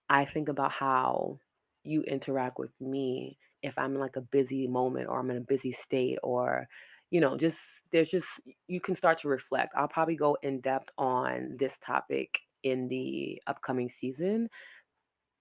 I 0.09 0.25
think 0.25 0.49
about 0.49 0.71
how 0.71 1.37
you 1.83 2.03
interact 2.03 2.59
with 2.59 2.79
me 2.81 3.37
if 3.61 3.77
I'm 3.77 3.95
in 3.95 3.99
like 4.01 4.15
a 4.15 4.21
busy 4.21 4.67
moment 4.67 5.07
or 5.09 5.19
I'm 5.19 5.31
in 5.31 5.37
a 5.37 5.41
busy 5.41 5.71
state 5.71 6.17
or 6.23 6.67
you 7.11 7.21
know 7.21 7.37
just 7.37 7.83
there's 7.91 8.09
just 8.09 8.39
you 8.67 8.79
can 8.81 8.95
start 8.95 9.17
to 9.19 9.27
reflect. 9.27 9.73
I'll 9.77 9.87
probably 9.87 10.15
go 10.15 10.37
in 10.41 10.61
depth 10.61 10.89
on 10.97 11.53
this 11.59 11.77
topic 11.77 12.39
in 12.63 12.87
the 12.87 13.41
upcoming 13.47 13.89
season 13.89 14.49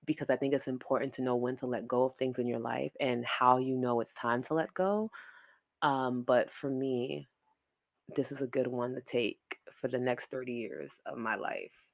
because 0.04 0.30
I 0.30 0.36
think 0.36 0.54
it's 0.54 0.66
important 0.66 1.12
to 1.14 1.22
know 1.22 1.36
when 1.36 1.56
to 1.56 1.66
let 1.66 1.86
go 1.86 2.04
of 2.04 2.14
things 2.14 2.38
in 2.38 2.46
your 2.46 2.58
life 2.58 2.92
and 3.00 3.24
how 3.24 3.58
you 3.58 3.76
know 3.76 4.00
it's 4.00 4.14
time 4.14 4.42
to 4.44 4.54
let 4.54 4.72
go. 4.74 5.08
Um, 5.82 6.22
but 6.22 6.50
for 6.50 6.68
me, 6.68 7.28
this 8.16 8.32
is 8.32 8.42
a 8.42 8.46
good 8.46 8.66
one 8.66 8.94
to 8.94 9.00
take 9.00 9.58
for 9.72 9.88
the 9.88 9.98
next 9.98 10.26
30 10.30 10.52
years 10.52 11.00
of 11.06 11.18
my 11.18 11.36
life. 11.36 11.84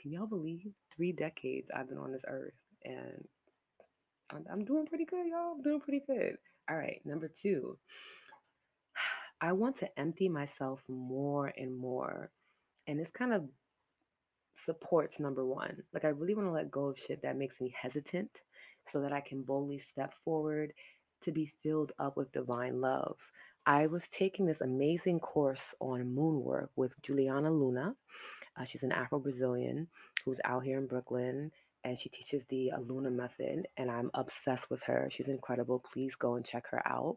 Can 0.00 0.10
y'all 0.10 0.26
believe 0.26 0.72
three 0.94 1.12
decades 1.12 1.70
I've 1.70 1.88
been 1.88 1.98
on 1.98 2.10
this 2.10 2.24
earth 2.26 2.66
and 2.84 3.24
I'm, 4.50 4.64
doing 4.64 4.86
pretty 4.86 5.04
good, 5.04 5.26
y'all. 5.26 5.52
I'm 5.54 5.62
doing 5.62 5.80
pretty 5.80 6.02
good. 6.06 6.36
All 6.68 6.76
right, 6.76 7.00
number 7.04 7.28
two, 7.28 7.76
I 9.42 9.52
want 9.52 9.74
to 9.76 9.98
empty 9.98 10.28
myself 10.28 10.82
more 10.88 11.52
and 11.58 11.76
more. 11.76 12.30
And 12.86 12.98
this 12.98 13.10
kind 13.10 13.34
of 13.34 13.44
supports 14.54 15.18
number 15.18 15.44
one. 15.44 15.82
Like, 15.92 16.04
I 16.04 16.08
really 16.08 16.36
want 16.36 16.46
to 16.46 16.52
let 16.52 16.70
go 16.70 16.86
of 16.86 16.98
shit 16.98 17.20
that 17.22 17.36
makes 17.36 17.60
me 17.60 17.74
hesitant 17.76 18.42
so 18.86 19.00
that 19.00 19.12
I 19.12 19.20
can 19.20 19.42
boldly 19.42 19.78
step 19.78 20.14
forward 20.24 20.72
to 21.22 21.32
be 21.32 21.50
filled 21.62 21.90
up 21.98 22.16
with 22.16 22.30
divine 22.30 22.80
love. 22.80 23.16
I 23.66 23.88
was 23.88 24.06
taking 24.06 24.46
this 24.46 24.60
amazing 24.60 25.18
course 25.18 25.74
on 25.80 26.14
moon 26.14 26.44
work 26.44 26.70
with 26.76 26.94
Juliana 27.02 27.50
Luna. 27.50 27.94
Uh, 28.56 28.64
she's 28.64 28.84
an 28.84 28.92
Afro 28.92 29.18
Brazilian 29.18 29.88
who's 30.24 30.40
out 30.44 30.64
here 30.64 30.78
in 30.78 30.86
Brooklyn 30.86 31.50
and 31.84 31.98
she 31.98 32.08
teaches 32.08 32.44
the 32.44 32.70
Luna 32.86 33.10
method, 33.10 33.66
and 33.76 33.90
I'm 33.90 34.08
obsessed 34.14 34.70
with 34.70 34.84
her. 34.84 35.08
She's 35.10 35.28
incredible. 35.28 35.80
Please 35.80 36.14
go 36.14 36.36
and 36.36 36.44
check 36.44 36.64
her 36.70 36.86
out. 36.86 37.16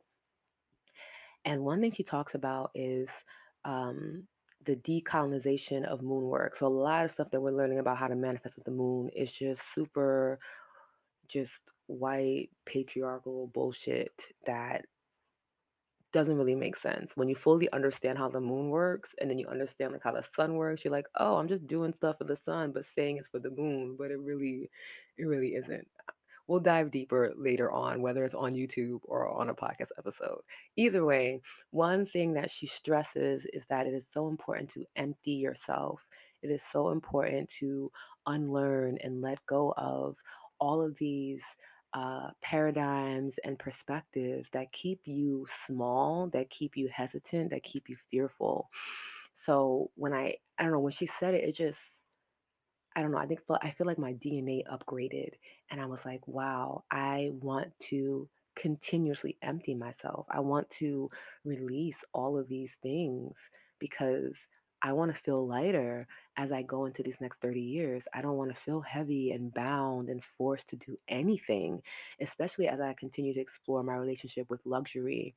And 1.46 1.64
one 1.64 1.80
thing 1.80 1.92
she 1.92 2.04
talks 2.04 2.36
about 2.36 2.72
is 2.74 3.24
um, 3.64 4.28
the 4.66 4.76
decolonization 4.78 5.86
of 5.86 6.02
moon 6.02 6.24
work. 6.26 6.56
So 6.56 6.66
a 6.66 6.70
lot 6.70 7.06
of 7.06 7.12
stuff 7.12 7.30
that 7.32 7.42
we're 7.42 7.52
learning 7.52 7.80
about 7.80 7.98
how 7.98 8.08
to 8.08 8.16
manifest 8.16 8.58
with 8.58 8.66
the 8.66 8.72
moon 8.72 9.10
is 9.10 9.32
just 9.32 9.74
super, 9.74 10.40
just 11.28 11.62
white 11.86 12.50
patriarchal 12.66 13.48
bullshit 13.48 14.28
that 14.46 14.86
doesn't 16.12 16.38
really 16.38 16.56
make 16.56 16.76
sense. 16.76 17.18
When 17.18 17.28
you 17.28 17.36
fully 17.36 17.70
understand 17.74 18.18
how 18.18 18.30
the 18.30 18.40
moon 18.40 18.70
works 18.70 19.14
and 19.20 19.30
then 19.30 19.38
you 19.38 19.48
understand 19.48 19.92
like 19.92 20.04
how 20.04 20.14
the 20.14 20.24
sun 20.24 20.56
works, 20.56 20.84
you're 20.84 20.92
like, 20.94 21.08
oh, 21.16 21.36
I'm 21.36 21.48
just 21.48 21.68
doing 21.68 21.92
stuff 21.92 22.18
for 22.18 22.24
the 22.24 22.36
sun, 22.36 22.72
but 22.72 22.86
saying 22.86 23.18
it's 23.18 23.28
for 23.28 23.40
the 23.40 23.52
moon, 23.52 23.96
but 24.00 24.12
it 24.12 24.20
really, 24.20 24.70
it 25.18 25.26
really 25.26 25.56
isn't. 25.56 25.88
We'll 26.48 26.60
dive 26.60 26.92
deeper 26.92 27.34
later 27.36 27.72
on, 27.72 28.02
whether 28.02 28.24
it's 28.24 28.36
on 28.36 28.54
YouTube 28.54 29.00
or 29.04 29.28
on 29.28 29.50
a 29.50 29.56
podcast 29.56 29.90
episode. 29.98 30.42
Either 30.76 31.04
way, 31.04 31.42
one 31.72 32.06
thing 32.06 32.34
that 32.34 32.52
she 32.52 32.68
stresses 32.68 33.46
is 33.52 33.66
that 33.66 33.88
it 33.88 33.94
is 33.94 34.08
so 34.08 34.28
important 34.28 34.70
to 34.72 34.86
empty 34.96 35.32
yourself. 35.32 36.06
It 36.42 36.52
is 36.52 36.62
so 36.62 36.90
important 36.90 37.50
to 37.60 37.90
unlearn 38.28 39.00
and 39.04 39.22
let 39.22 39.44
go 39.48 39.74
of 39.78 40.18
all 40.60 40.82
of 40.82 40.96
these 40.98 41.44
uh, 41.94 42.30
paradigms 42.42 43.40
and 43.44 43.58
perspectives 43.58 44.50
that 44.50 44.72
keep 44.72 45.02
you 45.06 45.46
small, 45.50 46.30
that 46.30 46.50
keep 46.50 46.78
you 46.78 46.88
hesitant, 46.90 47.50
that 47.50 47.64
keep 47.64 47.90
you 47.90 47.96
fearful. 47.96 48.70
So 49.34 49.90
when 49.96 50.14
I, 50.14 50.36
I 50.58 50.64
don't 50.64 50.72
know, 50.74 50.80
when 50.80 50.92
she 50.92 51.06
said 51.06 51.34
it, 51.34 51.44
it 51.44 51.56
just, 51.56 52.05
I 52.96 53.02
don't 53.02 53.12
know. 53.12 53.18
I 53.18 53.26
think 53.26 53.42
I 53.62 53.70
feel 53.72 53.88
like 53.88 54.00
my 54.00 54.14
DNA 54.14 54.64
upgraded, 54.72 55.32
and 55.70 55.82
I 55.82 55.86
was 55.86 56.06
like, 56.06 56.26
wow, 56.28 56.84
I 56.92 57.32
want 57.42 57.78
to 57.92 58.30
continuously 58.56 59.38
empty 59.42 59.76
myself. 59.76 60.26
I 60.30 60.40
want 60.40 60.70
to 60.72 61.10
release 61.44 62.04
all 62.14 62.38
of 62.38 62.48
these 62.48 62.76
things 62.82 63.50
because 63.80 64.48
I 64.82 64.94
want 64.94 65.14
to 65.14 65.22
feel 65.22 65.46
lighter 65.46 66.08
as 66.38 66.52
I 66.52 66.62
go 66.62 66.86
into 66.86 67.04
these 67.04 67.20
next 67.20 67.42
30 67.42 67.60
years. 67.60 68.08
I 68.14 68.22
don't 68.22 68.38
want 68.38 68.54
to 68.54 68.62
feel 68.62 68.82
heavy 68.82 69.32
and 69.32 69.54
bound 69.54 70.10
and 70.10 70.24
forced 70.24 70.70
to 70.70 70.76
do 70.78 70.96
anything, 71.08 71.82
especially 72.22 72.68
as 72.68 72.80
I 72.80 72.94
continue 72.94 73.34
to 73.34 73.40
explore 73.40 73.82
my 73.84 73.96
relationship 73.96 74.50
with 74.50 74.66
luxury 74.66 75.34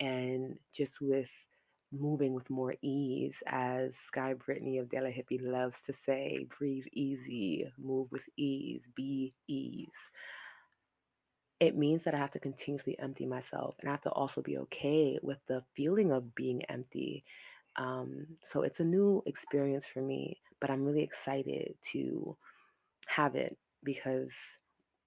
and 0.00 0.58
just 0.74 1.00
with 1.00 1.48
moving 1.92 2.34
with 2.34 2.50
more 2.50 2.74
ease, 2.82 3.42
as 3.46 3.96
Sky 3.96 4.34
Brittany 4.34 4.78
of 4.78 4.88
De 4.88 5.00
La 5.00 5.10
Hippie 5.10 5.42
loves 5.42 5.82
to 5.82 5.92
say, 5.92 6.46
breathe 6.58 6.86
easy, 6.92 7.70
move 7.78 8.10
with 8.10 8.26
ease, 8.36 8.88
be 8.94 9.32
ease. 9.46 10.10
It 11.60 11.76
means 11.76 12.02
that 12.04 12.14
I 12.14 12.18
have 12.18 12.30
to 12.32 12.40
continuously 12.40 12.98
empty 12.98 13.24
myself 13.24 13.76
and 13.80 13.88
I 13.88 13.92
have 13.92 14.00
to 14.02 14.10
also 14.10 14.42
be 14.42 14.58
okay 14.58 15.18
with 15.22 15.38
the 15.46 15.62
feeling 15.76 16.10
of 16.10 16.34
being 16.34 16.62
empty. 16.64 17.22
Um, 17.76 18.26
so 18.40 18.62
it's 18.62 18.80
a 18.80 18.84
new 18.84 19.22
experience 19.26 19.86
for 19.86 20.00
me, 20.00 20.40
but 20.60 20.70
I'm 20.70 20.84
really 20.84 21.02
excited 21.02 21.74
to 21.92 22.36
have 23.06 23.36
it 23.36 23.56
because 23.84 24.34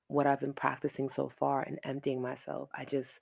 what 0.07 0.27
I've 0.27 0.39
been 0.39 0.53
practicing 0.53 1.09
so 1.09 1.27
far 1.27 1.63
and 1.63 1.79
emptying 1.83 2.21
myself, 2.21 2.69
I 2.75 2.85
just 2.85 3.19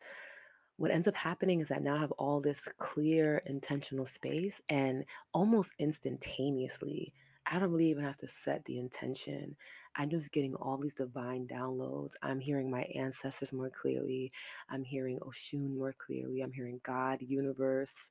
what 0.77 0.91
ends 0.91 1.07
up 1.07 1.15
happening 1.15 1.59
is 1.61 1.67
that 1.69 1.83
now 1.83 1.95
I 1.95 1.99
have 1.99 2.11
all 2.13 2.41
this 2.41 2.61
clear, 2.77 3.41
intentional 3.45 4.05
space, 4.05 4.61
and 4.69 5.05
almost 5.33 5.73
instantaneously, 5.79 7.13
I 7.45 7.59
don't 7.59 7.71
really 7.71 7.89
even 7.89 8.05
have 8.05 8.17
to 8.17 8.27
set 8.27 8.63
the 8.65 8.79
intention. 8.79 9.55
I'm 9.95 10.09
just 10.09 10.31
getting 10.31 10.55
all 10.55 10.77
these 10.77 10.93
divine 10.95 11.45
downloads. 11.47 12.13
I'm 12.23 12.39
hearing 12.39 12.71
my 12.71 12.83
ancestors 12.95 13.53
more 13.53 13.69
clearly. 13.69 14.31
I'm 14.69 14.83
hearing 14.83 15.19
Oshun 15.19 15.77
more 15.77 15.93
clearly. 15.97 16.41
I'm 16.41 16.53
hearing 16.53 16.79
God, 16.83 17.19
universe, 17.21 18.09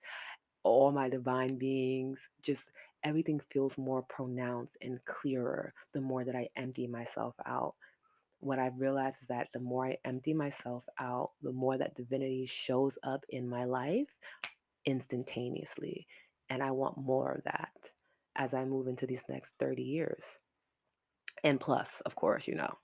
all 0.63 0.93
my 0.93 1.09
divine 1.09 1.57
beings. 1.57 2.29
Just 2.43 2.71
everything 3.05 3.41
feels 3.51 3.77
more 3.79 4.03
pronounced 4.03 4.77
and 4.83 5.05
clearer 5.07 5.73
the 5.93 6.03
more 6.03 6.25
that 6.25 6.37
I 6.37 6.47
empty 6.57 6.87
myself 6.87 7.35
out 7.47 7.75
what 8.43 8.59
I've 8.59 8.81
realized 8.81 9.23
is 9.23 9.29
that 9.29 9.49
the 9.53 9.61
more 9.61 9.87
I 9.87 9.99
empty 10.05 10.35
myself 10.35 10.85
out, 10.99 11.31
the 11.43 11.53
more 11.53 11.79
that 11.79 11.95
divinity 11.95 12.45
shows 12.45 12.99
up 13.05 13.25
in 13.29 13.49
my 13.49 13.65
life 13.65 14.09
instantaneously. 14.85 16.09
And 16.51 16.63
I 16.63 16.73
want 16.73 16.99
more 16.99 17.33
of 17.33 17.45
that 17.45 17.71
as 18.37 18.53
I 18.53 18.65
move 18.65 18.89
into 18.89 19.07
these 19.07 19.23
next 19.29 19.55
30 19.61 19.83
years. 19.83 20.39
And 21.45 21.61
plus, 21.61 22.01
of 22.01 22.17
course, 22.17 22.49
you 22.49 22.55
know. 22.55 22.75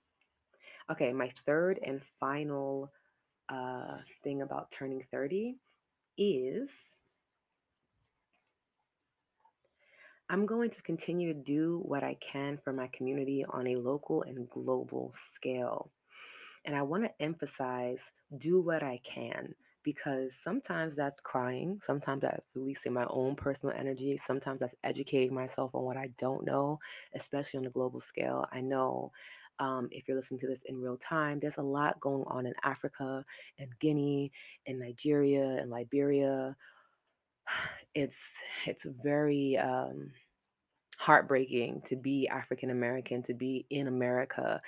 Okay, 0.91 1.11
my 1.11 1.29
third 1.45 1.79
and 1.83 2.01
final 2.19 2.91
uh, 3.49 3.97
thing 4.23 4.41
about 4.41 4.71
turning 4.71 5.03
30 5.11 5.57
is 6.17 6.71
I'm 10.31 10.45
going 10.45 10.69
to 10.69 10.81
continue 10.83 11.33
to 11.33 11.39
do 11.39 11.81
what 11.83 12.03
I 12.03 12.13
can 12.15 12.59
for 12.63 12.71
my 12.71 12.87
community 12.87 13.43
on 13.49 13.65
a 13.65 13.75
local 13.75 14.21
and 14.23 14.47
global 14.47 15.11
scale. 15.11 15.89
And 16.65 16.75
I 16.75 16.83
want 16.83 17.03
to 17.03 17.21
emphasize 17.23 18.11
do 18.37 18.61
what 18.61 18.83
I 18.83 18.99
can 19.03 19.55
because 19.81 20.35
sometimes 20.35 20.95
that's 20.95 21.19
crying, 21.19 21.79
sometimes 21.81 22.21
that's 22.21 22.45
releasing 22.53 22.93
my 22.93 23.07
own 23.09 23.33
personal 23.35 23.75
energy, 23.75 24.15
sometimes 24.17 24.59
that's 24.59 24.75
educating 24.83 25.33
myself 25.33 25.73
on 25.73 25.83
what 25.83 25.97
I 25.97 26.11
don't 26.19 26.45
know, 26.45 26.77
especially 27.15 27.59
on 27.59 27.65
a 27.65 27.71
global 27.71 27.99
scale. 27.99 28.45
I 28.51 28.61
know 28.61 29.11
um, 29.57 29.87
if 29.89 30.07
you're 30.07 30.17
listening 30.17 30.41
to 30.41 30.47
this 30.47 30.63
in 30.67 30.79
real 30.79 30.97
time, 30.97 31.39
there's 31.39 31.57
a 31.57 31.63
lot 31.63 31.99
going 31.99 32.23
on 32.27 32.45
in 32.45 32.53
Africa 32.63 33.25
and 33.57 33.67
Guinea 33.79 34.31
and 34.67 34.79
Nigeria 34.79 35.57
and 35.59 35.71
Liberia 35.71 36.55
it's 37.95 38.43
it's 38.65 38.85
very 39.03 39.57
um, 39.57 40.11
heartbreaking 40.97 41.81
to 41.85 41.95
be 41.95 42.27
African 42.27 42.69
American, 42.69 43.23
to 43.23 43.33
be 43.33 43.65
in 43.69 43.87
America, 43.87 44.59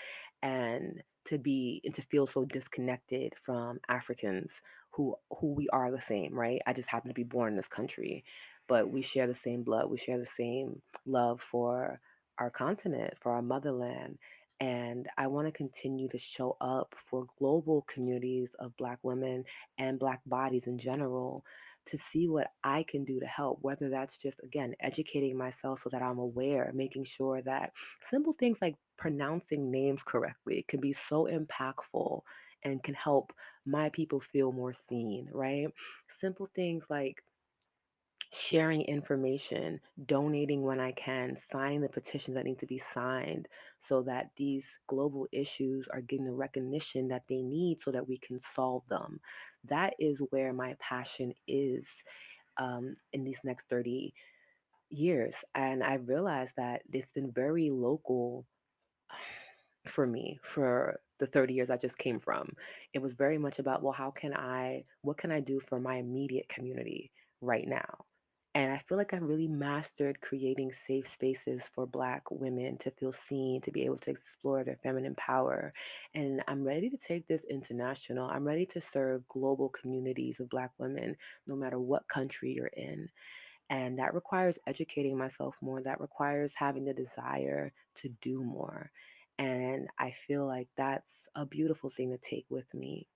and 0.42 1.04
to 1.26 1.38
be 1.38 1.82
and 1.86 1.94
to 1.96 2.02
feel 2.02 2.26
so 2.28 2.46
disconnected 2.46 3.34
from 3.40 3.80
Africans 3.90 4.62
who 4.92 5.16
who 5.40 5.54
we 5.54 5.68
are 5.70 5.92
the 5.92 6.02
same, 6.02 6.34
right? 6.34 6.62
I 6.66 6.74
just 6.74 6.90
happen 6.90 7.10
to 7.10 7.16
be 7.16 7.24
born 7.24 7.50
in 7.50 7.56
this 7.56 7.68
country, 7.68 8.24
but 8.68 8.90
we 8.90 9.02
share 9.02 9.28
the 9.28 9.34
same 9.34 9.64
blood, 9.64 9.90
we 9.90 9.98
share 9.98 10.18
the 10.18 10.26
same 10.26 10.82
love 11.06 11.42
for 11.42 11.98
our 12.40 12.50
continent, 12.50 13.14
for 13.20 13.34
our 13.34 13.42
motherland. 13.42 14.18
And 14.60 15.08
I 15.18 15.26
want 15.26 15.48
to 15.48 15.52
continue 15.52 16.08
to 16.10 16.20
show 16.20 16.56
up 16.62 16.94
for 16.96 17.26
global 17.40 17.84
communities 17.88 18.56
of 18.60 18.78
Black 18.78 19.00
women 19.02 19.44
and 19.80 19.98
Black 19.98 20.22
bodies 20.28 20.68
in 20.68 20.78
general 20.78 21.44
to 21.88 21.98
see 21.98 22.28
what 22.28 22.48
I 22.64 22.84
can 22.84 23.04
do 23.06 23.20
to 23.20 23.26
help, 23.26 23.60
whether 23.62 23.90
that's 23.90 24.18
just, 24.18 24.40
again, 24.44 24.76
educating 24.80 25.38
myself 25.38 25.80
so 25.80 25.90
that 25.90 26.02
I'm 26.02 26.20
aware, 26.20 26.72
making 26.74 27.06
sure 27.06 27.42
that 27.44 27.72
simple 28.00 28.34
things 28.34 28.62
like 28.62 28.76
pronouncing 28.98 29.72
names 29.72 30.04
correctly 30.04 30.64
can 30.68 30.80
be 30.80 30.94
so 30.94 31.28
impactful 31.28 32.22
and 32.64 32.84
can 32.84 32.94
help 32.94 33.34
my 33.66 33.90
people 33.90 34.20
feel 34.20 34.52
more 34.52 34.74
seen, 34.74 35.28
right? 35.32 35.68
Simple 36.08 36.48
things 36.54 36.88
like 36.90 37.24
sharing 38.34 38.82
information, 38.84 39.80
donating 40.06 40.62
when 40.62 40.80
I 40.80 40.94
can, 40.94 41.36
signing 41.36 41.82
the 41.82 41.90
petitions 41.90 42.36
that 42.36 42.46
need 42.46 42.60
to 42.60 42.66
be 42.66 42.78
signed 42.78 43.48
so 43.80 44.02
that 44.04 44.32
these 44.38 44.80
global 44.88 45.28
issues 45.34 45.88
are 45.90 46.02
getting 46.02 46.26
the 46.26 46.32
recognition 46.32 47.10
that 47.10 47.24
they 47.28 47.42
need 47.42 47.82
so 47.82 47.92
that 47.92 48.08
we 48.08 48.18
can 48.18 48.40
solve 48.40 48.88
them. 48.88 49.20
That 49.66 49.96
is 50.00 50.22
where 50.30 50.54
my 50.54 50.76
passion 50.80 51.34
is 51.48 52.04
um, 52.58 52.96
in 53.12 53.26
these 53.26 53.42
next 53.44 53.68
30 53.68 54.14
years. 54.90 55.44
And 55.54 55.84
I 55.84 55.96
realized 55.96 56.54
that 56.56 56.84
it's 56.94 57.12
been 57.12 57.32
very 57.32 57.70
local 57.70 58.46
for 59.86 60.06
me 60.06 60.40
for 60.42 61.00
the 61.20 61.26
30 61.26 61.54
years 61.54 61.70
I 61.70 61.76
just 61.76 61.98
came 61.98 62.20
from. 62.20 62.48
It 62.94 63.02
was 63.02 63.14
very 63.14 63.38
much 63.38 63.60
about, 63.60 63.84
well, 63.84 63.92
how 63.92 64.12
can 64.12 64.34
I, 64.34 64.84
what 65.02 65.18
can 65.18 65.32
I 65.32 65.42
do 65.42 65.60
for 65.60 65.80
my 65.80 65.96
immediate 65.96 66.48
community 66.48 67.12
right 67.42 67.68
now? 67.68 68.06
And 68.54 68.74
I 68.74 68.78
feel 68.80 68.98
like 68.98 69.14
I've 69.14 69.22
really 69.22 69.48
mastered 69.48 70.20
creating 70.20 70.74
safe 70.74 71.08
spaces 71.08 71.70
for 71.74 71.88
Black 71.88 72.30
women 72.30 72.78
to 72.80 72.92
feel 72.92 73.14
seen, 73.14 73.62
to 73.62 73.72
be 73.72 73.86
able 73.86 73.98
to 74.00 74.12
explore 74.12 74.64
their 74.66 74.76
feminine 74.76 75.16
power. 75.16 75.72
And 76.14 76.44
I'm 76.50 76.66
ready 76.66 76.90
to 76.90 76.98
take 76.98 77.28
this 77.28 77.46
international. 77.46 78.30
I'm 78.30 78.46
ready 78.46 78.66
to 78.68 78.82
serve 78.82 79.28
global 79.30 79.70
communities 79.70 80.42
of 80.42 80.50
Black 80.50 80.72
women, 80.80 81.16
no 81.48 81.56
matter 81.56 81.80
what 81.80 82.10
country 82.10 82.52
you're 82.52 82.68
in. 82.68 83.08
And 83.70 83.98
that 84.00 84.14
requires 84.14 84.60
educating 84.68 85.18
myself 85.18 85.56
more. 85.62 85.82
That 85.82 86.02
requires 86.02 86.54
having 86.54 86.84
the 86.84 86.94
desire 86.94 87.70
to 87.96 88.10
do 88.22 88.36
more. 88.44 88.92
And 89.40 89.88
I 89.98 90.12
feel 90.12 90.46
like 90.46 90.68
that's 90.76 91.30
a 91.36 91.46
beautiful 91.46 91.90
thing 91.90 92.12
to 92.12 92.18
take 92.18 92.46
with 92.50 92.74
me 92.76 93.08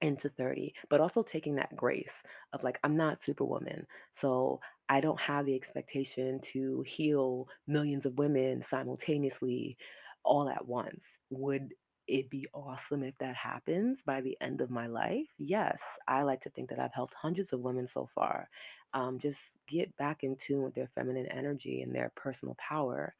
into 0.00 0.28
30, 0.28 0.74
but 0.88 1.00
also 1.00 1.22
taking 1.22 1.56
that 1.56 1.74
grace 1.76 2.22
of 2.52 2.62
like, 2.62 2.78
I'm 2.84 2.96
not 2.96 3.20
Superwoman. 3.20 3.86
So 4.12 4.60
I 4.88 5.00
don't 5.00 5.20
have 5.20 5.46
the 5.46 5.54
expectation 5.54 6.40
to 6.40 6.82
heal 6.86 7.48
millions 7.66 8.06
of 8.06 8.18
women 8.18 8.62
simultaneously 8.62 9.76
all 10.24 10.48
at 10.48 10.66
once. 10.66 11.18
Would 11.30 11.74
it 12.06 12.28
be 12.28 12.46
awesome 12.52 13.04
if 13.04 13.16
that 13.18 13.36
happens 13.36 14.02
by 14.02 14.20
the 14.20 14.36
end 14.40 14.60
of 14.60 14.70
my 14.70 14.86
life? 14.86 15.26
Yes. 15.38 15.98
I 16.08 16.22
like 16.22 16.40
to 16.40 16.50
think 16.50 16.70
that 16.70 16.80
I've 16.80 16.94
helped 16.94 17.14
hundreds 17.14 17.52
of 17.52 17.60
women 17.60 17.86
so 17.86 18.08
far. 18.14 18.48
Um, 18.92 19.18
just 19.18 19.58
get 19.68 19.96
back 19.96 20.24
in 20.24 20.34
tune 20.36 20.62
with 20.62 20.74
their 20.74 20.88
feminine 20.88 21.26
energy 21.26 21.82
and 21.82 21.94
their 21.94 22.10
personal 22.16 22.56
power 22.56 23.14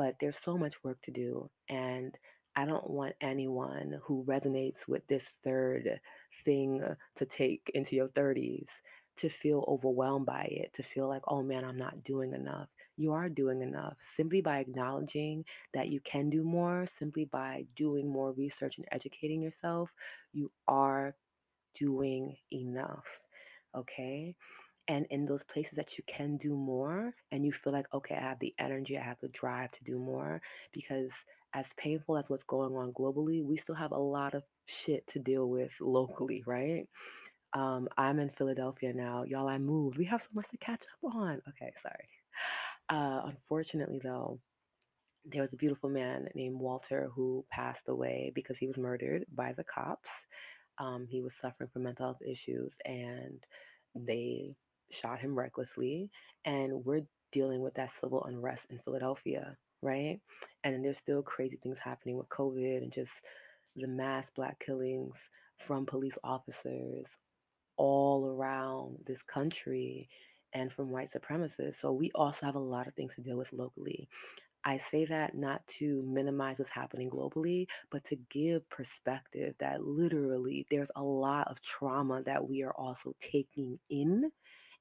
but 0.00 0.16
there's 0.18 0.38
so 0.38 0.56
much 0.56 0.82
work 0.82 0.98
to 1.02 1.10
do. 1.10 1.50
And 1.68 2.16
I 2.56 2.64
don't 2.66 2.90
want 2.90 3.14
anyone 3.20 4.00
who 4.02 4.24
resonates 4.24 4.88
with 4.88 5.06
this 5.06 5.36
third 5.42 6.00
thing 6.44 6.82
uh, 6.82 6.94
to 7.16 7.24
take 7.26 7.70
into 7.74 7.96
your 7.96 8.08
30s 8.08 8.82
to 9.16 9.28
feel 9.28 9.64
overwhelmed 9.68 10.24
by 10.24 10.44
it, 10.50 10.72
to 10.72 10.82
feel 10.82 11.06
like, 11.06 11.22
oh 11.28 11.42
man, 11.42 11.62
I'm 11.64 11.76
not 11.76 12.02
doing 12.04 12.32
enough. 12.32 12.68
You 12.96 13.12
are 13.12 13.28
doing 13.28 13.60
enough 13.60 13.96
simply 14.00 14.40
by 14.40 14.58
acknowledging 14.60 15.44
that 15.74 15.88
you 15.88 16.00
can 16.00 16.30
do 16.30 16.42
more, 16.42 16.86
simply 16.86 17.26
by 17.26 17.66
doing 17.76 18.08
more 18.08 18.32
research 18.32 18.78
and 18.78 18.86
educating 18.92 19.42
yourself. 19.42 19.92
You 20.32 20.50
are 20.68 21.14
doing 21.74 22.36
enough. 22.52 23.26
Okay 23.76 24.34
and 24.88 25.06
in 25.10 25.24
those 25.24 25.44
places 25.44 25.74
that 25.74 25.98
you 25.98 26.04
can 26.06 26.36
do 26.36 26.54
more 26.54 27.12
and 27.30 27.44
you 27.44 27.52
feel 27.52 27.72
like 27.72 27.86
okay 27.92 28.14
i 28.14 28.20
have 28.20 28.38
the 28.38 28.54
energy 28.58 28.98
i 28.98 29.02
have 29.02 29.20
the 29.20 29.28
drive 29.28 29.70
to 29.70 29.84
do 29.84 29.98
more 29.98 30.40
because 30.72 31.12
as 31.54 31.72
painful 31.74 32.16
as 32.16 32.30
what's 32.30 32.44
going 32.44 32.74
on 32.76 32.92
globally 32.92 33.44
we 33.44 33.56
still 33.56 33.74
have 33.74 33.92
a 33.92 33.98
lot 33.98 34.34
of 34.34 34.44
shit 34.66 35.06
to 35.06 35.18
deal 35.18 35.48
with 35.48 35.76
locally 35.80 36.42
right? 36.46 36.88
Um, 37.52 37.88
i'm 37.98 38.20
in 38.20 38.30
philadelphia 38.30 38.92
now. 38.92 39.24
Y'all 39.24 39.48
i 39.48 39.58
moved. 39.58 39.98
We 39.98 40.04
have 40.06 40.22
so 40.22 40.28
much 40.34 40.48
to 40.50 40.58
catch 40.58 40.82
up 40.82 41.14
on. 41.14 41.40
Okay 41.48 41.72
sorry. 41.80 42.04
Uh, 42.88 43.22
unfortunately 43.26 44.00
though 44.02 44.38
there 45.24 45.42
was 45.42 45.52
a 45.52 45.56
beautiful 45.56 45.90
man 45.90 46.28
named 46.34 46.58
walter 46.58 47.10
who 47.14 47.44
passed 47.50 47.88
away 47.88 48.32
because 48.34 48.58
he 48.58 48.66
was 48.66 48.78
murdered 48.78 49.24
by 49.34 49.52
the 49.52 49.64
cops. 49.64 50.26
Um, 50.78 51.06
he 51.08 51.20
was 51.20 51.34
suffering 51.34 51.68
from 51.72 51.82
mental 51.82 52.06
health 52.06 52.22
issues 52.26 52.78
and 52.86 53.44
they 53.94 54.54
shot 54.90 55.20
him 55.20 55.38
recklessly. 55.38 56.10
And 56.44 56.84
we're 56.84 57.02
dealing 57.32 57.60
with 57.60 57.74
that 57.74 57.90
civil 57.90 58.24
unrest 58.24 58.66
in 58.70 58.78
Philadelphia, 58.78 59.54
right? 59.82 60.20
And 60.64 60.74
then 60.74 60.82
there's 60.82 60.98
still 60.98 61.22
crazy 61.22 61.56
things 61.56 61.78
happening 61.78 62.16
with 62.16 62.28
COVID 62.28 62.78
and 62.78 62.92
just 62.92 63.26
the 63.76 63.86
mass 63.86 64.30
black 64.30 64.58
killings 64.58 65.30
from 65.56 65.86
police 65.86 66.18
officers 66.24 67.18
all 67.76 68.26
around 68.26 68.98
this 69.06 69.22
country 69.22 70.08
and 70.52 70.72
from 70.72 70.90
white 70.90 71.10
supremacists. 71.10 71.76
So 71.76 71.92
we 71.92 72.10
also 72.14 72.46
have 72.46 72.56
a 72.56 72.60
lot 72.60 72.86
of 72.86 72.94
things 72.94 73.14
to 73.14 73.22
deal 73.22 73.36
with 73.38 73.52
locally. 73.52 74.08
I 74.64 74.76
say 74.76 75.06
that 75.06 75.34
not 75.34 75.66
to 75.78 76.02
minimize 76.02 76.58
what's 76.58 76.70
happening 76.70 77.08
globally, 77.08 77.66
but 77.90 78.04
to 78.04 78.16
give 78.28 78.68
perspective 78.68 79.54
that 79.58 79.82
literally 79.84 80.66
there's 80.70 80.90
a 80.96 81.02
lot 81.02 81.48
of 81.48 81.62
trauma 81.62 82.22
that 82.24 82.46
we 82.46 82.62
are 82.62 82.74
also 82.76 83.14
taking 83.18 83.78
in 83.88 84.30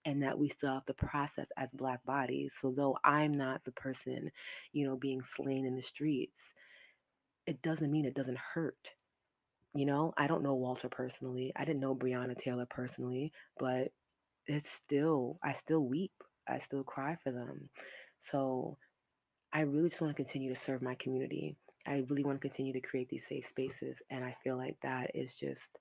and 0.05 0.23
that 0.23 0.37
we 0.37 0.49
still 0.49 0.73
have 0.73 0.85
to 0.85 0.93
process 0.93 1.51
as 1.57 1.71
black 1.71 2.03
bodies. 2.05 2.55
So 2.57 2.71
though 2.71 2.97
I'm 3.03 3.33
not 3.33 3.63
the 3.63 3.71
person, 3.73 4.31
you 4.73 4.85
know, 4.87 4.95
being 4.95 5.23
slain 5.23 5.65
in 5.65 5.75
the 5.75 5.81
streets, 5.81 6.53
it 7.45 7.61
doesn't 7.61 7.91
mean 7.91 8.05
it 8.05 8.15
doesn't 8.15 8.37
hurt. 8.37 8.91
You 9.75 9.85
know, 9.85 10.13
I 10.17 10.27
don't 10.27 10.43
know 10.43 10.55
Walter 10.55 10.89
personally. 10.89 11.51
I 11.55 11.65
didn't 11.65 11.81
know 11.81 11.95
Breonna 11.95 12.37
Taylor 12.37 12.65
personally, 12.65 13.31
but 13.59 13.89
it's 14.47 14.69
still 14.69 15.37
I 15.43 15.53
still 15.53 15.85
weep. 15.85 16.13
I 16.47 16.57
still 16.57 16.83
cry 16.83 17.17
for 17.23 17.31
them. 17.31 17.69
So 18.19 18.77
I 19.53 19.61
really 19.61 19.89
just 19.89 20.01
want 20.01 20.15
to 20.15 20.23
continue 20.23 20.53
to 20.53 20.59
serve 20.59 20.81
my 20.81 20.95
community. 20.95 21.55
I 21.87 22.03
really 22.09 22.23
want 22.23 22.41
to 22.41 22.47
continue 22.47 22.73
to 22.73 22.81
create 22.81 23.09
these 23.09 23.27
safe 23.27 23.45
spaces. 23.45 24.01
And 24.09 24.23
I 24.23 24.35
feel 24.43 24.57
like 24.57 24.77
that 24.83 25.11
is 25.15 25.35
just 25.35 25.79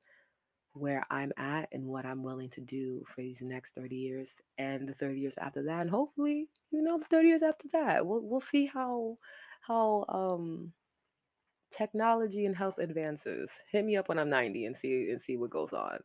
where 0.78 1.02
I'm 1.10 1.32
at 1.36 1.68
and 1.72 1.84
what 1.84 2.06
I'm 2.06 2.22
willing 2.22 2.50
to 2.50 2.60
do 2.60 3.02
for 3.06 3.22
these 3.22 3.42
next 3.42 3.74
30 3.74 3.96
years 3.96 4.40
and 4.58 4.88
the 4.88 4.94
30 4.94 5.20
years 5.20 5.38
after 5.38 5.62
that. 5.64 5.82
And 5.82 5.90
hopefully, 5.90 6.48
you 6.70 6.82
know, 6.82 6.98
the 6.98 7.06
30 7.06 7.28
years 7.28 7.42
after 7.42 7.68
that. 7.72 8.06
We'll 8.06 8.20
we'll 8.22 8.40
see 8.40 8.66
how 8.66 9.16
how 9.60 10.04
um 10.08 10.72
technology 11.70 12.46
and 12.46 12.56
health 12.56 12.78
advances. 12.78 13.62
Hit 13.70 13.84
me 13.84 13.96
up 13.96 14.08
when 14.08 14.18
I'm 14.18 14.30
90 14.30 14.66
and 14.66 14.76
see 14.76 15.10
and 15.10 15.20
see 15.20 15.36
what 15.36 15.50
goes 15.50 15.72
on. 15.72 15.98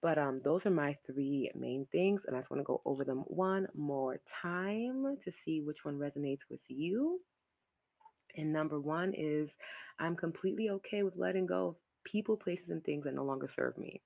But 0.00 0.16
um, 0.18 0.40
those 0.44 0.64
are 0.64 0.70
my 0.70 0.96
three 1.04 1.50
main 1.56 1.84
things, 1.90 2.24
and 2.24 2.36
I 2.36 2.38
just 2.38 2.50
want 2.50 2.60
to 2.60 2.64
go 2.64 2.80
over 2.84 3.04
them 3.04 3.24
one 3.26 3.66
more 3.74 4.20
time 4.26 5.16
to 5.20 5.30
see 5.30 5.60
which 5.60 5.84
one 5.84 5.98
resonates 5.98 6.42
with 6.48 6.64
you. 6.68 7.18
And 8.36 8.52
number 8.52 8.80
one 8.80 9.12
is 9.14 9.56
I'm 9.98 10.14
completely 10.14 10.70
okay 10.70 11.02
with 11.02 11.16
letting 11.16 11.46
go 11.46 11.76
people, 12.10 12.36
places, 12.36 12.70
and 12.70 12.82
things 12.82 13.04
that 13.04 13.14
no 13.14 13.22
longer 13.22 13.46
serve 13.46 13.76
me. 13.76 14.00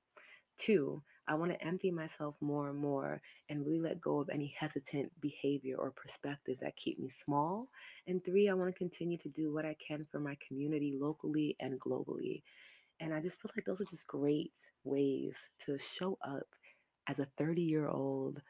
Two, 0.58 1.02
I 1.28 1.34
want 1.34 1.52
to 1.52 1.64
empty 1.64 1.90
myself 1.90 2.34
more 2.40 2.68
and 2.68 2.78
more 2.78 3.20
and 3.48 3.64
really 3.64 3.78
let 3.78 4.00
go 4.00 4.18
of 4.20 4.28
any 4.30 4.54
hesitant 4.58 5.12
behavior 5.20 5.76
or 5.76 5.92
perspectives 5.92 6.60
that 6.60 6.76
keep 6.76 6.98
me 6.98 7.08
small. 7.08 7.68
And 8.06 8.24
three, 8.24 8.48
I 8.48 8.54
want 8.54 8.74
to 8.74 8.78
continue 8.78 9.16
to 9.18 9.28
do 9.28 9.52
what 9.52 9.64
I 9.64 9.76
can 9.86 10.04
for 10.10 10.18
my 10.18 10.36
community 10.46 10.94
locally 10.98 11.56
and 11.60 11.80
globally. 11.80 12.42
And 13.00 13.14
I 13.14 13.20
just 13.20 13.40
feel 13.40 13.50
like 13.56 13.64
those 13.64 13.80
are 13.80 13.86
just 13.86 14.06
great 14.06 14.54
ways 14.84 15.50
to 15.60 15.78
show 15.78 16.18
up 16.26 16.46
as 17.08 17.20
a 17.20 17.28
30 17.36 17.62
year 17.62 17.88
old 17.88 18.42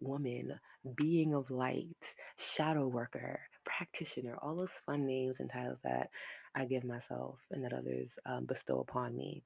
woman, 0.00 0.58
being 0.96 1.34
of 1.34 1.50
light, 1.50 2.14
shadow 2.36 2.86
worker, 2.88 3.40
practitioner, 3.64 4.36
all 4.42 4.56
those 4.56 4.80
fun 4.86 5.06
names 5.06 5.40
and 5.40 5.50
titles 5.50 5.80
that 5.82 6.10
I 6.54 6.64
give 6.64 6.84
myself 6.84 7.46
and 7.50 7.64
that 7.64 7.72
others 7.72 8.18
um, 8.26 8.46
bestow 8.46 8.80
upon 8.80 9.16
me. 9.16 9.42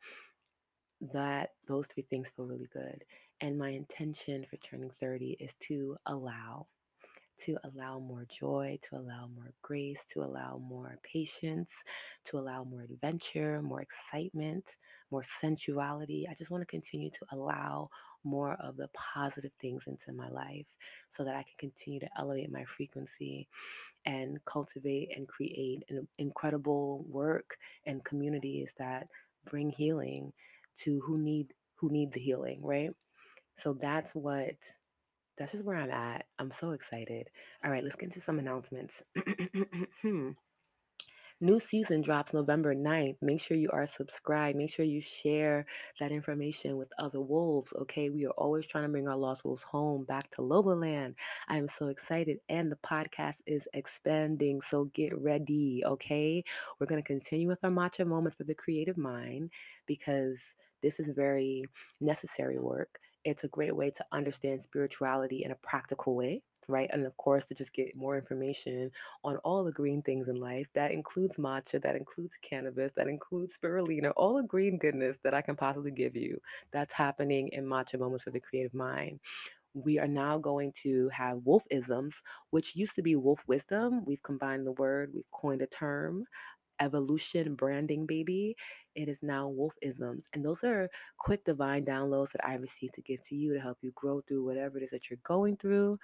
That 1.12 1.50
those 1.66 1.88
three 1.88 2.04
things 2.04 2.30
feel 2.30 2.46
really 2.46 2.68
good. 2.72 3.04
And 3.40 3.58
my 3.58 3.70
intention 3.70 4.46
for 4.48 4.56
turning 4.58 4.90
30 5.00 5.36
is 5.40 5.54
to 5.62 5.96
allow 6.06 6.66
to 7.38 7.56
allow 7.64 7.94
more 7.98 8.24
joy, 8.28 8.78
to 8.82 8.96
allow 8.96 9.22
more 9.34 9.52
grace, 9.62 10.04
to 10.12 10.20
allow 10.20 10.56
more 10.60 10.98
patience, 11.02 11.82
to 12.24 12.38
allow 12.38 12.62
more 12.64 12.82
adventure, 12.82 13.60
more 13.62 13.80
excitement, 13.80 14.76
more 15.10 15.24
sensuality. 15.24 16.26
I 16.30 16.34
just 16.34 16.50
want 16.50 16.60
to 16.62 16.66
continue 16.66 17.10
to 17.10 17.26
allow 17.32 17.88
more 18.24 18.54
of 18.54 18.76
the 18.76 18.88
positive 18.94 19.52
things 19.54 19.86
into 19.86 20.12
my 20.12 20.28
life 20.28 20.66
so 21.08 21.24
that 21.24 21.34
I 21.34 21.42
can 21.42 21.54
continue 21.58 22.00
to 22.00 22.08
elevate 22.18 22.50
my 22.52 22.64
frequency 22.64 23.48
and 24.04 24.44
cultivate 24.44 25.16
and 25.16 25.28
create 25.28 25.84
an 25.90 26.06
incredible 26.18 27.04
work 27.08 27.56
and 27.86 28.04
communities 28.04 28.74
that 28.78 29.08
bring 29.44 29.70
healing 29.70 30.32
to 30.76 31.00
who 31.00 31.18
need 31.18 31.52
who 31.76 31.90
need 31.90 32.12
the 32.12 32.20
healing, 32.20 32.60
right? 32.62 32.90
So 33.56 33.74
that's 33.74 34.14
what 34.14 34.56
that's 35.36 35.52
just 35.52 35.64
where 35.64 35.76
I'm 35.76 35.90
at. 35.90 36.26
I'm 36.38 36.50
so 36.50 36.72
excited. 36.72 37.28
All 37.64 37.70
right, 37.70 37.82
let's 37.82 37.96
get 37.96 38.06
into 38.06 38.20
some 38.20 38.38
announcements. 38.38 39.02
Hmm. 40.02 40.30
New 41.42 41.58
season 41.58 42.02
drops 42.02 42.32
November 42.32 42.72
9th. 42.72 43.16
Make 43.20 43.40
sure 43.40 43.56
you 43.56 43.68
are 43.72 43.84
subscribed. 43.84 44.56
Make 44.56 44.70
sure 44.70 44.84
you 44.84 45.00
share 45.00 45.66
that 45.98 46.12
information 46.12 46.76
with 46.76 46.92
other 47.00 47.20
wolves, 47.20 47.72
okay? 47.80 48.10
We 48.10 48.26
are 48.26 48.38
always 48.38 48.64
trying 48.64 48.84
to 48.84 48.88
bring 48.88 49.08
our 49.08 49.16
lost 49.16 49.44
wolves 49.44 49.64
home 49.64 50.04
back 50.04 50.30
to 50.30 50.42
Lobaland. 50.42 51.16
I 51.48 51.56
am 51.56 51.66
so 51.66 51.88
excited. 51.88 52.38
And 52.48 52.70
the 52.70 52.76
podcast 52.76 53.38
is 53.44 53.66
expanding, 53.74 54.60
so 54.60 54.84
get 54.94 55.20
ready, 55.20 55.82
okay? 55.84 56.44
We're 56.78 56.86
going 56.86 57.02
to 57.02 57.06
continue 57.08 57.48
with 57.48 57.64
our 57.64 57.70
matcha 57.70 58.06
moment 58.06 58.36
for 58.36 58.44
the 58.44 58.54
creative 58.54 58.96
mind 58.96 59.50
because 59.86 60.54
this 60.80 61.00
is 61.00 61.08
very 61.08 61.64
necessary 62.00 62.60
work. 62.60 63.00
It's 63.24 63.42
a 63.42 63.48
great 63.48 63.74
way 63.74 63.90
to 63.90 64.04
understand 64.12 64.62
spirituality 64.62 65.42
in 65.44 65.50
a 65.50 65.56
practical 65.56 66.14
way 66.14 66.44
right? 66.68 66.88
And 66.92 67.04
of 67.04 67.16
course, 67.16 67.44
to 67.46 67.54
just 67.54 67.72
get 67.72 67.96
more 67.96 68.16
information 68.16 68.90
on 69.24 69.36
all 69.38 69.64
the 69.64 69.72
green 69.72 70.02
things 70.02 70.28
in 70.28 70.36
life. 70.36 70.66
That 70.74 70.92
includes 70.92 71.36
matcha, 71.36 71.80
that 71.82 71.96
includes 71.96 72.36
cannabis, 72.36 72.92
that 72.92 73.08
includes 73.08 73.58
spirulina, 73.58 74.12
all 74.16 74.34
the 74.36 74.42
green 74.42 74.78
goodness 74.78 75.18
that 75.24 75.34
I 75.34 75.42
can 75.42 75.56
possibly 75.56 75.90
give 75.90 76.16
you. 76.16 76.38
That's 76.72 76.92
happening 76.92 77.48
in 77.48 77.64
Matcha 77.64 77.98
Moments 77.98 78.24
for 78.24 78.30
the 78.30 78.40
Creative 78.40 78.74
Mind. 78.74 79.20
We 79.74 79.98
are 79.98 80.08
now 80.08 80.36
going 80.38 80.72
to 80.82 81.08
have 81.08 81.38
wolfisms, 81.38 82.22
which 82.50 82.76
used 82.76 82.94
to 82.96 83.02
be 83.02 83.16
wolf 83.16 83.42
wisdom. 83.46 84.04
We've 84.04 84.22
combined 84.22 84.66
the 84.66 84.72
word, 84.72 85.12
we've 85.14 85.30
coined 85.30 85.62
a 85.62 85.66
term. 85.66 86.24
Evolution 86.80 87.54
branding 87.54 88.06
baby. 88.06 88.56
It 88.94 89.08
is 89.08 89.22
now 89.22 89.48
Wolfisms. 89.48 90.28
And 90.32 90.44
those 90.44 90.62
are 90.64 90.88
quick 91.18 91.44
divine 91.44 91.84
downloads 91.84 92.32
that 92.32 92.46
I 92.46 92.54
received 92.54 92.94
to 92.94 93.02
give 93.02 93.22
to 93.22 93.34
you 93.34 93.54
to 93.54 93.60
help 93.60 93.78
you 93.82 93.92
grow 93.94 94.20
through 94.22 94.44
whatever 94.44 94.78
it 94.78 94.84
is 94.84 94.90
that 94.90 95.08
you're 95.10 95.18
going 95.24 95.56
through. 95.56 95.94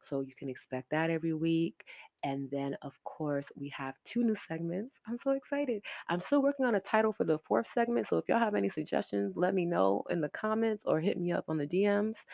So 0.00 0.20
you 0.20 0.34
can 0.36 0.48
expect 0.48 0.90
that 0.90 1.10
every 1.10 1.34
week. 1.34 1.84
And 2.24 2.50
then, 2.50 2.76
of 2.82 3.02
course, 3.04 3.52
we 3.56 3.68
have 3.70 3.94
two 4.04 4.22
new 4.22 4.34
segments. 4.34 5.00
I'm 5.06 5.16
so 5.16 5.32
excited. 5.32 5.82
I'm 6.08 6.20
still 6.20 6.42
working 6.42 6.66
on 6.66 6.74
a 6.74 6.80
title 6.80 7.12
for 7.12 7.24
the 7.24 7.38
fourth 7.38 7.66
segment. 7.66 8.06
So 8.06 8.16
if 8.16 8.28
y'all 8.28 8.38
have 8.38 8.54
any 8.54 8.68
suggestions, 8.68 9.34
let 9.36 9.54
me 9.54 9.64
know 9.64 10.02
in 10.10 10.20
the 10.20 10.28
comments 10.30 10.84
or 10.84 11.00
hit 11.00 11.18
me 11.18 11.32
up 11.32 11.44
on 11.48 11.58
the 11.58 11.66
DMs. 11.66 12.24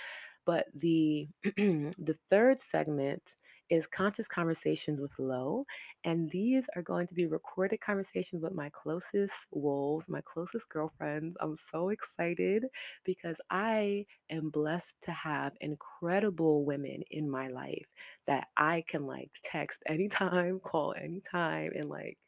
But 0.47 0.67
the 0.75 1.29
the 1.45 2.17
third 2.29 2.59
segment 2.59 3.37
is 3.71 3.87
conscious 3.87 4.29
conversations 4.29 5.01
with 5.01 5.19
Lo, 5.19 5.65
and 6.05 6.29
these 6.31 6.69
are 6.77 6.83
going 6.83 7.07
to 7.07 7.15
be 7.15 7.27
recorded 7.27 7.81
conversations 7.81 8.43
with 8.43 8.53
my 8.55 8.69
closest 8.71 9.35
wolves, 9.53 10.09
my 10.09 10.21
closest 10.25 10.69
girlfriends. 10.69 11.37
I'm 11.41 11.57
so 11.57 11.89
excited 11.89 12.67
because 13.05 13.41
I 13.51 14.07
am 14.31 14.51
blessed 14.51 14.97
to 15.03 15.13
have 15.13 15.55
incredible 15.61 16.65
women 16.65 17.03
in 17.11 17.31
my 17.31 17.49
life 17.49 17.87
that 18.27 18.49
I 18.57 18.85
can 18.87 19.07
like 19.07 19.31
text 19.43 19.83
anytime, 19.87 20.61
call 20.65 20.95
anytime, 21.01 21.73
and 21.75 21.87
like 21.87 22.19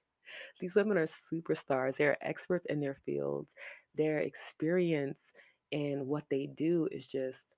these 0.61 0.75
women 0.75 0.99
are 0.99 1.07
superstars. 1.07 1.97
They're 1.97 2.19
experts 2.27 2.67
in 2.67 2.81
their 2.81 2.97
fields. 3.07 3.55
Their 3.95 4.19
experience 4.21 5.33
in 5.73 6.07
what 6.07 6.25
they 6.31 6.47
do 6.47 6.89
is 6.93 7.07
just 7.07 7.56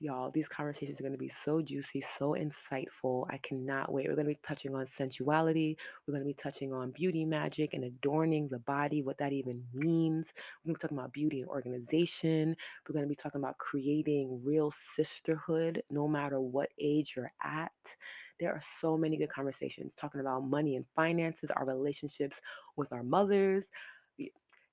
Y'all, 0.00 0.30
these 0.30 0.48
conversations 0.48 1.00
are 1.00 1.02
going 1.02 1.12
to 1.12 1.18
be 1.18 1.28
so 1.28 1.62
juicy, 1.62 2.00
so 2.00 2.34
insightful. 2.38 3.26
I 3.30 3.38
cannot 3.38 3.92
wait. 3.92 4.08
We're 4.08 4.14
going 4.14 4.26
to 4.26 4.32
be 4.32 4.40
touching 4.42 4.74
on 4.74 4.84
sensuality. 4.86 5.76
We're 6.06 6.12
going 6.12 6.24
to 6.24 6.28
be 6.28 6.34
touching 6.34 6.72
on 6.72 6.90
beauty 6.90 7.24
magic 7.24 7.74
and 7.74 7.84
adorning 7.84 8.48
the 8.48 8.58
body, 8.60 9.02
what 9.02 9.18
that 9.18 9.32
even 9.32 9.62
means. 9.74 10.32
We're 10.64 10.70
going 10.70 10.74
to 10.74 10.78
be 10.78 10.82
talking 10.82 10.98
about 10.98 11.12
beauty 11.12 11.40
and 11.40 11.48
organization. 11.48 12.56
We're 12.88 12.92
going 12.92 13.04
to 13.04 13.08
be 13.08 13.14
talking 13.14 13.40
about 13.40 13.58
creating 13.58 14.40
real 14.44 14.70
sisterhood 14.70 15.82
no 15.90 16.08
matter 16.08 16.40
what 16.40 16.70
age 16.78 17.14
you're 17.16 17.32
at. 17.42 17.96
There 18.40 18.52
are 18.52 18.60
so 18.60 18.96
many 18.96 19.16
good 19.16 19.28
conversations 19.28 19.94
talking 19.94 20.20
about 20.20 20.44
money 20.44 20.76
and 20.76 20.84
finances, 20.96 21.50
our 21.50 21.64
relationships 21.64 22.40
with 22.76 22.92
our 22.92 23.02
mothers, 23.04 23.70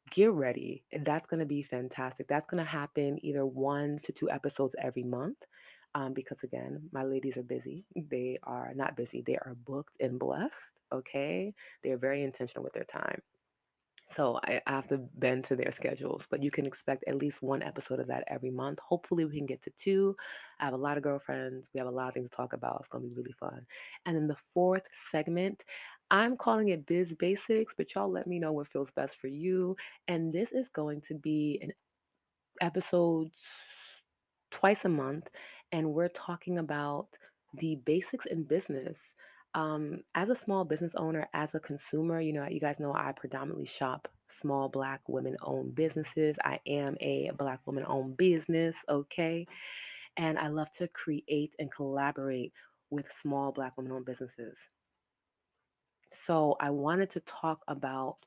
get 0.10 0.32
ready. 0.32 0.84
And 0.91 1.06
that's 1.06 1.28
going 1.28 1.39
to 1.39 1.45
be 1.45 1.63
fantastic. 1.63 2.28
That's 2.28 2.45
going 2.45 2.63
to 2.63 2.69
happen 2.69 3.19
either 3.24 3.45
one 3.45 3.98
to 4.04 4.12
two 4.12 4.30
episodes 4.30 4.76
every 4.82 5.04
month. 5.04 5.45
Um, 5.95 6.13
because 6.13 6.43
again, 6.43 6.88
my 6.91 7.04
ladies 7.04 7.38
are 7.38 7.43
busy. 7.43 7.86
They 7.95 8.38
are 8.43 8.74
not 8.76 8.95
busy, 8.95 9.24
they 9.26 9.38
are 9.38 9.56
booked 9.65 9.98
and 10.00 10.19
blessed. 10.19 10.82
Okay. 10.91 11.54
They're 11.84 11.98
very 11.98 12.24
intentional 12.24 12.63
with 12.63 12.74
their 12.74 12.84
time. 12.84 13.22
So 14.12 14.39
I, 14.43 14.60
I 14.65 14.72
have 14.72 14.88
to 14.88 14.98
bend 14.98 15.43
to 15.45 15.56
their 15.56 15.72
schedules, 15.72 16.28
but 16.30 16.41
you 16.41 16.50
can 16.50 16.65
expect 16.65 17.04
at 17.08 17.15
least 17.15 17.43
one 17.43 17.62
episode 17.62 18.00
of 18.00 18.08
that 18.08 18.24
every 18.28 18.50
month. 18.50 18.80
Hopefully, 18.80 19.24
we 19.24 19.38
can 19.38 19.45
get 19.45 19.62
to 19.63 19.69
two. 19.78 20.15
I 20.60 20.65
have 20.65 20.74
a 20.74 20.78
lot 20.78 20.98
of 20.98 21.04
girlfriends. 21.04 21.69
We 21.74 21.78
have 21.78 21.88
a 21.88 21.91
lot 21.91 22.08
of 22.08 22.15
things 22.15 22.30
to 22.32 22.36
talk 22.36 22.54
about. 22.54 22.78
It's 22.80 22.88
going 22.88 23.04
to 23.04 23.08
be 23.08 23.13
really 23.13 23.34
fun. 23.34 23.67
And 24.08 24.15
then 24.15 24.28
the 24.28 24.38
fourth 24.56 24.88
segment, 24.91 25.63
I'm 26.12 26.38
calling 26.38 26.69
it 26.69 26.86
Biz 26.86 27.13
Basics, 27.15 27.74
but 27.76 27.93
y'all 27.93 28.12
let 28.12 28.28
me 28.28 28.39
know 28.39 28.52
what 28.52 28.67
feels 28.67 28.91
best 28.91 29.19
for 29.19 29.28
you. 29.28 29.76
And 30.08 30.34
this 30.34 30.52
is 30.52 30.69
going 30.69 31.02
to 31.02 31.13
be 31.13 31.60
an 31.62 31.72
episode 32.62 33.30
twice 34.52 34.86
a 34.86 34.89
month, 34.89 35.30
and 35.72 35.93
we're 35.93 36.10
talking 36.10 36.58
about 36.58 37.08
the 37.56 37.76
basics 37.86 38.26
in 38.26 38.43
business. 38.43 39.13
Um, 39.56 40.02
as 40.15 40.30
a 40.30 40.36
small 40.36 40.63
business 40.63 40.93
owner, 40.95 41.28
as 41.34 41.56
a 41.56 41.60
consumer, 41.60 42.19
you 42.19 42.34
know, 42.34 42.48
you 42.48 42.60
guys 42.60 42.80
know 42.80 42.93
I 42.93 43.12
predominantly 43.12 43.65
shop 43.65 44.08
small 44.28 44.69
black 44.69 45.02
women 45.08 45.36
owned 45.41 45.74
businesses. 45.76 46.38
I 46.43 46.60
am 46.67 46.95
a 47.02 47.32
black 47.38 47.60
woman 47.65 47.84
owned 47.88 48.17
business, 48.17 48.78
okay? 48.88 49.48
And 50.17 50.38
I 50.38 50.50
love 50.50 50.69
to 50.72 50.88
create 50.89 51.56
and 51.60 51.72
collaborate 51.72 52.54
with 52.91 53.12
small 53.12 53.52
black 53.52 53.78
women 53.78 53.91
owned 53.91 54.06
businesses. 54.06 54.67
So 56.12 56.56
I 56.60 56.69
wanted 56.72 57.10
to 57.12 57.19
talk 57.22 57.63
about 57.67 58.17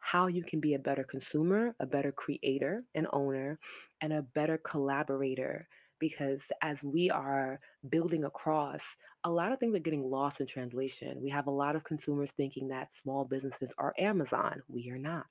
how 0.00 0.26
you 0.26 0.42
can 0.42 0.60
be 0.60 0.74
a 0.74 0.78
better 0.78 1.04
consumer, 1.04 1.74
a 1.80 1.86
better 1.86 2.12
creator 2.12 2.80
and 2.94 3.06
owner, 3.12 3.58
and 4.00 4.12
a 4.12 4.22
better 4.22 4.58
collaborator. 4.58 5.60
Because 5.98 6.50
as 6.62 6.82
we 6.82 7.10
are 7.10 7.58
building 7.88 8.24
across, 8.24 8.96
a 9.22 9.30
lot 9.30 9.52
of 9.52 9.60
things 9.60 9.76
are 9.76 9.80
getting 9.80 10.02
lost 10.02 10.40
in 10.40 10.46
translation. 10.48 11.20
We 11.22 11.30
have 11.30 11.46
a 11.46 11.52
lot 11.52 11.76
of 11.76 11.84
consumers 11.84 12.32
thinking 12.32 12.68
that 12.68 12.92
small 12.92 13.24
businesses 13.24 13.72
are 13.78 13.92
Amazon. 13.98 14.62
We 14.68 14.90
are 14.90 14.96
not. 14.96 15.26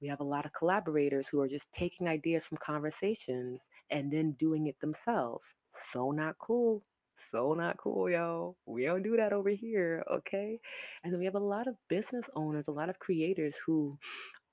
We 0.00 0.08
have 0.08 0.20
a 0.20 0.24
lot 0.24 0.44
of 0.44 0.52
collaborators 0.52 1.28
who 1.28 1.40
are 1.40 1.48
just 1.48 1.72
taking 1.72 2.08
ideas 2.08 2.44
from 2.44 2.58
conversations 2.58 3.70
and 3.90 4.12
then 4.12 4.32
doing 4.32 4.66
it 4.66 4.78
themselves. 4.80 5.54
So 5.70 6.10
not 6.10 6.36
cool. 6.38 6.82
So 7.14 7.52
not 7.52 7.76
cool, 7.78 8.10
y'all. 8.10 8.56
We 8.66 8.84
don't 8.86 9.02
do 9.02 9.16
that 9.16 9.32
over 9.32 9.50
here, 9.50 10.04
okay? 10.10 10.58
And 11.02 11.12
then 11.12 11.18
we 11.20 11.26
have 11.26 11.34
a 11.36 11.38
lot 11.40 11.66
of 11.68 11.76
business 11.88 12.28
owners, 12.34 12.68
a 12.68 12.72
lot 12.72 12.88
of 12.88 12.98
creators 12.98 13.56
who 13.56 13.96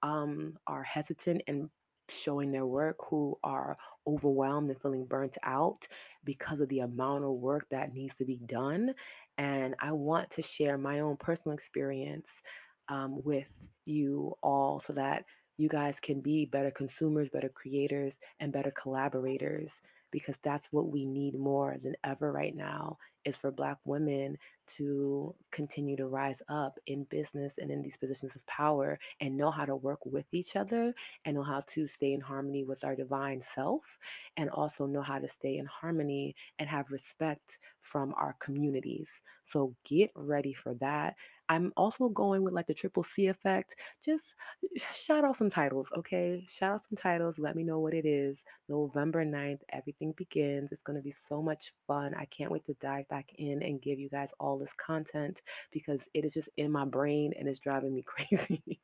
um, 0.04 0.58
are 0.68 0.84
hesitant 0.84 1.44
and 1.48 1.70
showing 2.10 2.52
their 2.52 2.66
work, 2.66 2.98
who 3.10 3.38
are 3.44 3.76
overwhelmed 4.08 4.70
and 4.70 4.82
feeling 4.82 5.06
burnt 5.06 5.38
out 5.44 5.88
because 6.26 6.62
of 6.62 6.70
the 6.70 6.80
amount 6.80 7.24
of 7.24 7.32
work 7.32 7.68
that 7.70 7.94
needs 7.94 8.16
to 8.16 8.26
be 8.26 8.40
done. 8.46 8.94
And 9.38 9.76
I 9.80 9.92
want 9.94 10.30
to 10.32 10.42
share 10.42 10.78
my 10.78 11.00
own 11.00 11.18
personal 11.18 11.54
experience 11.54 12.42
um, 12.90 13.22
with 13.24 13.70
you 13.86 14.34
all 14.44 14.80
so 14.80 14.94
that 14.94 15.26
you 15.58 15.70
guys 15.70 16.00
can 16.00 16.22
be 16.22 16.46
better 16.46 16.72
consumers, 16.72 17.30
better 17.30 17.50
creators, 17.50 18.20
and 18.40 18.52
better 18.54 18.72
collaborators 18.72 19.82
because 20.12 20.38
that's 20.44 20.72
what 20.72 20.90
we 20.92 21.06
need 21.06 21.38
more 21.38 21.78
than 21.82 21.96
ever 22.04 22.32
right 22.32 22.56
now 22.56 22.98
is 23.26 23.38
for 23.38 23.52
black 23.52 23.78
women 23.86 24.38
to 24.68 25.34
continue 25.52 25.96
to 25.96 26.08
rise 26.08 26.42
up 26.50 26.80
in 26.88 27.04
business 27.06 27.58
and 27.58 27.70
in 27.70 27.82
these 27.82 27.98
positions 27.98 28.36
of 28.36 28.46
power 28.48 28.98
and 29.20 29.36
know 29.38 29.52
how 29.52 29.66
to 29.66 29.76
work 29.76 30.00
with 30.06 30.26
each 30.32 30.56
other 30.56 30.94
and 31.26 31.36
know 31.36 31.44
how 31.44 31.62
to 31.68 31.86
stay 31.86 32.14
in 32.14 32.22
harmony 32.22 32.64
with 32.64 32.84
our 32.84 32.96
divine 32.96 33.42
self 33.42 33.98
and 34.38 34.50
also 34.50 34.86
know 34.86 35.02
how 35.02 35.20
to 35.20 35.28
stay 35.28 35.58
in 35.58 35.66
harmony 35.66 36.36
and 36.60 36.68
have 36.70 36.92
respect 36.92 37.60
from 37.82 38.14
our 38.18 38.36
communities. 38.40 39.22
So 39.44 39.76
get 39.84 40.12
ready 40.16 40.54
for 40.54 40.74
that. 40.76 41.16
I'm 41.52 41.74
also 41.76 42.08
going 42.08 42.44
with 42.44 42.54
like 42.54 42.68
the 42.68 42.74
triple 42.74 43.04
C 43.04 43.28
effect. 43.28 43.76
Just 44.02 44.36
eh, 44.64 44.82
shout 44.94 45.26
out 45.26 45.36
some 45.36 45.50
titles, 45.50 45.92
okay? 45.98 46.46
Shout 46.48 46.76
out 46.76 46.82
some 46.82 46.96
titles. 46.96 47.40
Let 47.40 47.58
me 47.58 47.64
know 47.64 47.80
what 47.80 47.94
it 47.94 48.06
is. 48.06 48.46
November 48.70 49.26
9th, 49.26 49.60
everything 49.74 50.14
begins. 50.16 50.72
It's 50.72 50.82
going 50.82 50.96
to 50.96 51.04
be 51.04 51.12
so 51.12 51.42
much 51.42 51.74
fun. 51.88 52.14
I 52.16 52.24
can't 52.26 52.52
wait 52.52 52.64
to 52.66 52.74
dive 52.76 53.06
back 53.10 53.32
in 53.38 53.62
and 53.64 53.82
give 53.82 54.00
you 54.00 54.08
guys 54.08 54.34
all 54.40 54.58
this 54.58 54.72
content 54.72 55.42
because 55.74 56.08
it 56.14 56.24
is 56.24 56.34
just 56.34 56.48
in 56.56 56.72
my 56.72 56.86
brain 56.86 57.34
and 57.38 57.50
it's 57.50 57.60
driving 57.60 57.94
me 57.94 58.02
crazy. 58.06 58.80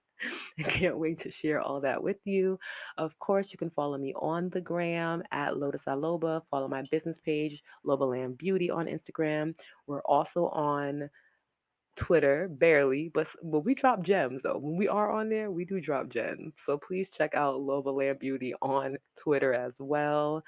I 0.60 0.64
can't 0.64 0.98
wait 0.98 1.20
to 1.20 1.32
share 1.32 1.62
all 1.62 1.80
that 1.82 2.04
with 2.04 2.18
you. 2.26 2.60
Of 2.98 3.18
course, 3.20 3.54
you 3.54 3.58
can 3.58 3.70
follow 3.70 3.98
me 3.98 4.14
on 4.16 4.50
the 4.50 4.60
gram 4.60 5.24
at 5.32 5.58
Lotus 5.58 5.86
Aloba. 5.86 6.42
Follow 6.52 6.68
my 6.68 6.84
business 6.92 7.18
page, 7.18 7.64
Lobaland 7.86 8.38
Beauty 8.38 8.70
on 8.70 8.88
Instagram. 8.88 9.56
We're 9.86 10.02
also 10.02 10.48
on 10.48 11.10
Twitter, 11.98 12.48
barely, 12.50 13.10
but 13.14 13.28
but 13.44 13.62
we 13.62 13.76
drop 13.76 14.02
gems 14.04 14.44
though. 14.44 14.58
When 14.58 14.78
we 14.78 14.88
are 14.88 15.12
on 15.12 15.30
there, 15.30 15.52
we 15.52 15.66
do 15.66 15.82
drop 15.82 16.10
gems. 16.10 16.54
So 16.58 16.78
please 16.78 17.10
check 17.10 17.36
out 17.36 17.60
Loba 17.60 18.18
Beauty 18.20 18.54
on 18.62 18.98
Twitter 19.18 19.54
as 19.54 19.78
well. 19.82 20.44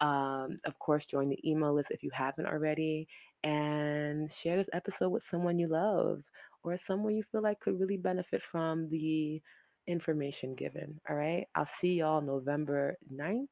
Um, 0.00 0.58
of 0.64 0.78
course, 0.78 1.06
join 1.06 1.28
the 1.28 1.48
email 1.48 1.74
list 1.74 1.90
if 1.90 2.02
you 2.02 2.10
haven't 2.12 2.46
already, 2.46 3.08
and 3.44 4.30
share 4.30 4.56
this 4.56 4.70
episode 4.72 5.10
with 5.10 5.22
someone 5.22 5.58
you 5.58 5.68
love 5.68 6.22
or 6.64 6.76
someone 6.76 7.14
you 7.14 7.22
feel 7.22 7.42
like 7.42 7.60
could 7.60 7.78
really 7.80 7.96
benefit 7.96 8.42
from 8.42 8.88
the 8.88 9.42
information 9.86 10.54
given. 10.54 11.00
All 11.08 11.16
right. 11.16 11.46
I'll 11.54 11.64
see 11.64 11.94
y'all 11.94 12.20
November 12.20 12.96
9th. 13.12 13.46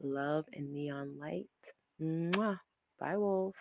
Love 0.00 0.46
and 0.52 0.72
neon 0.72 1.18
light. 1.18 1.46
Mwah. 2.00 2.58
Bye, 2.98 3.16
wolves. 3.16 3.58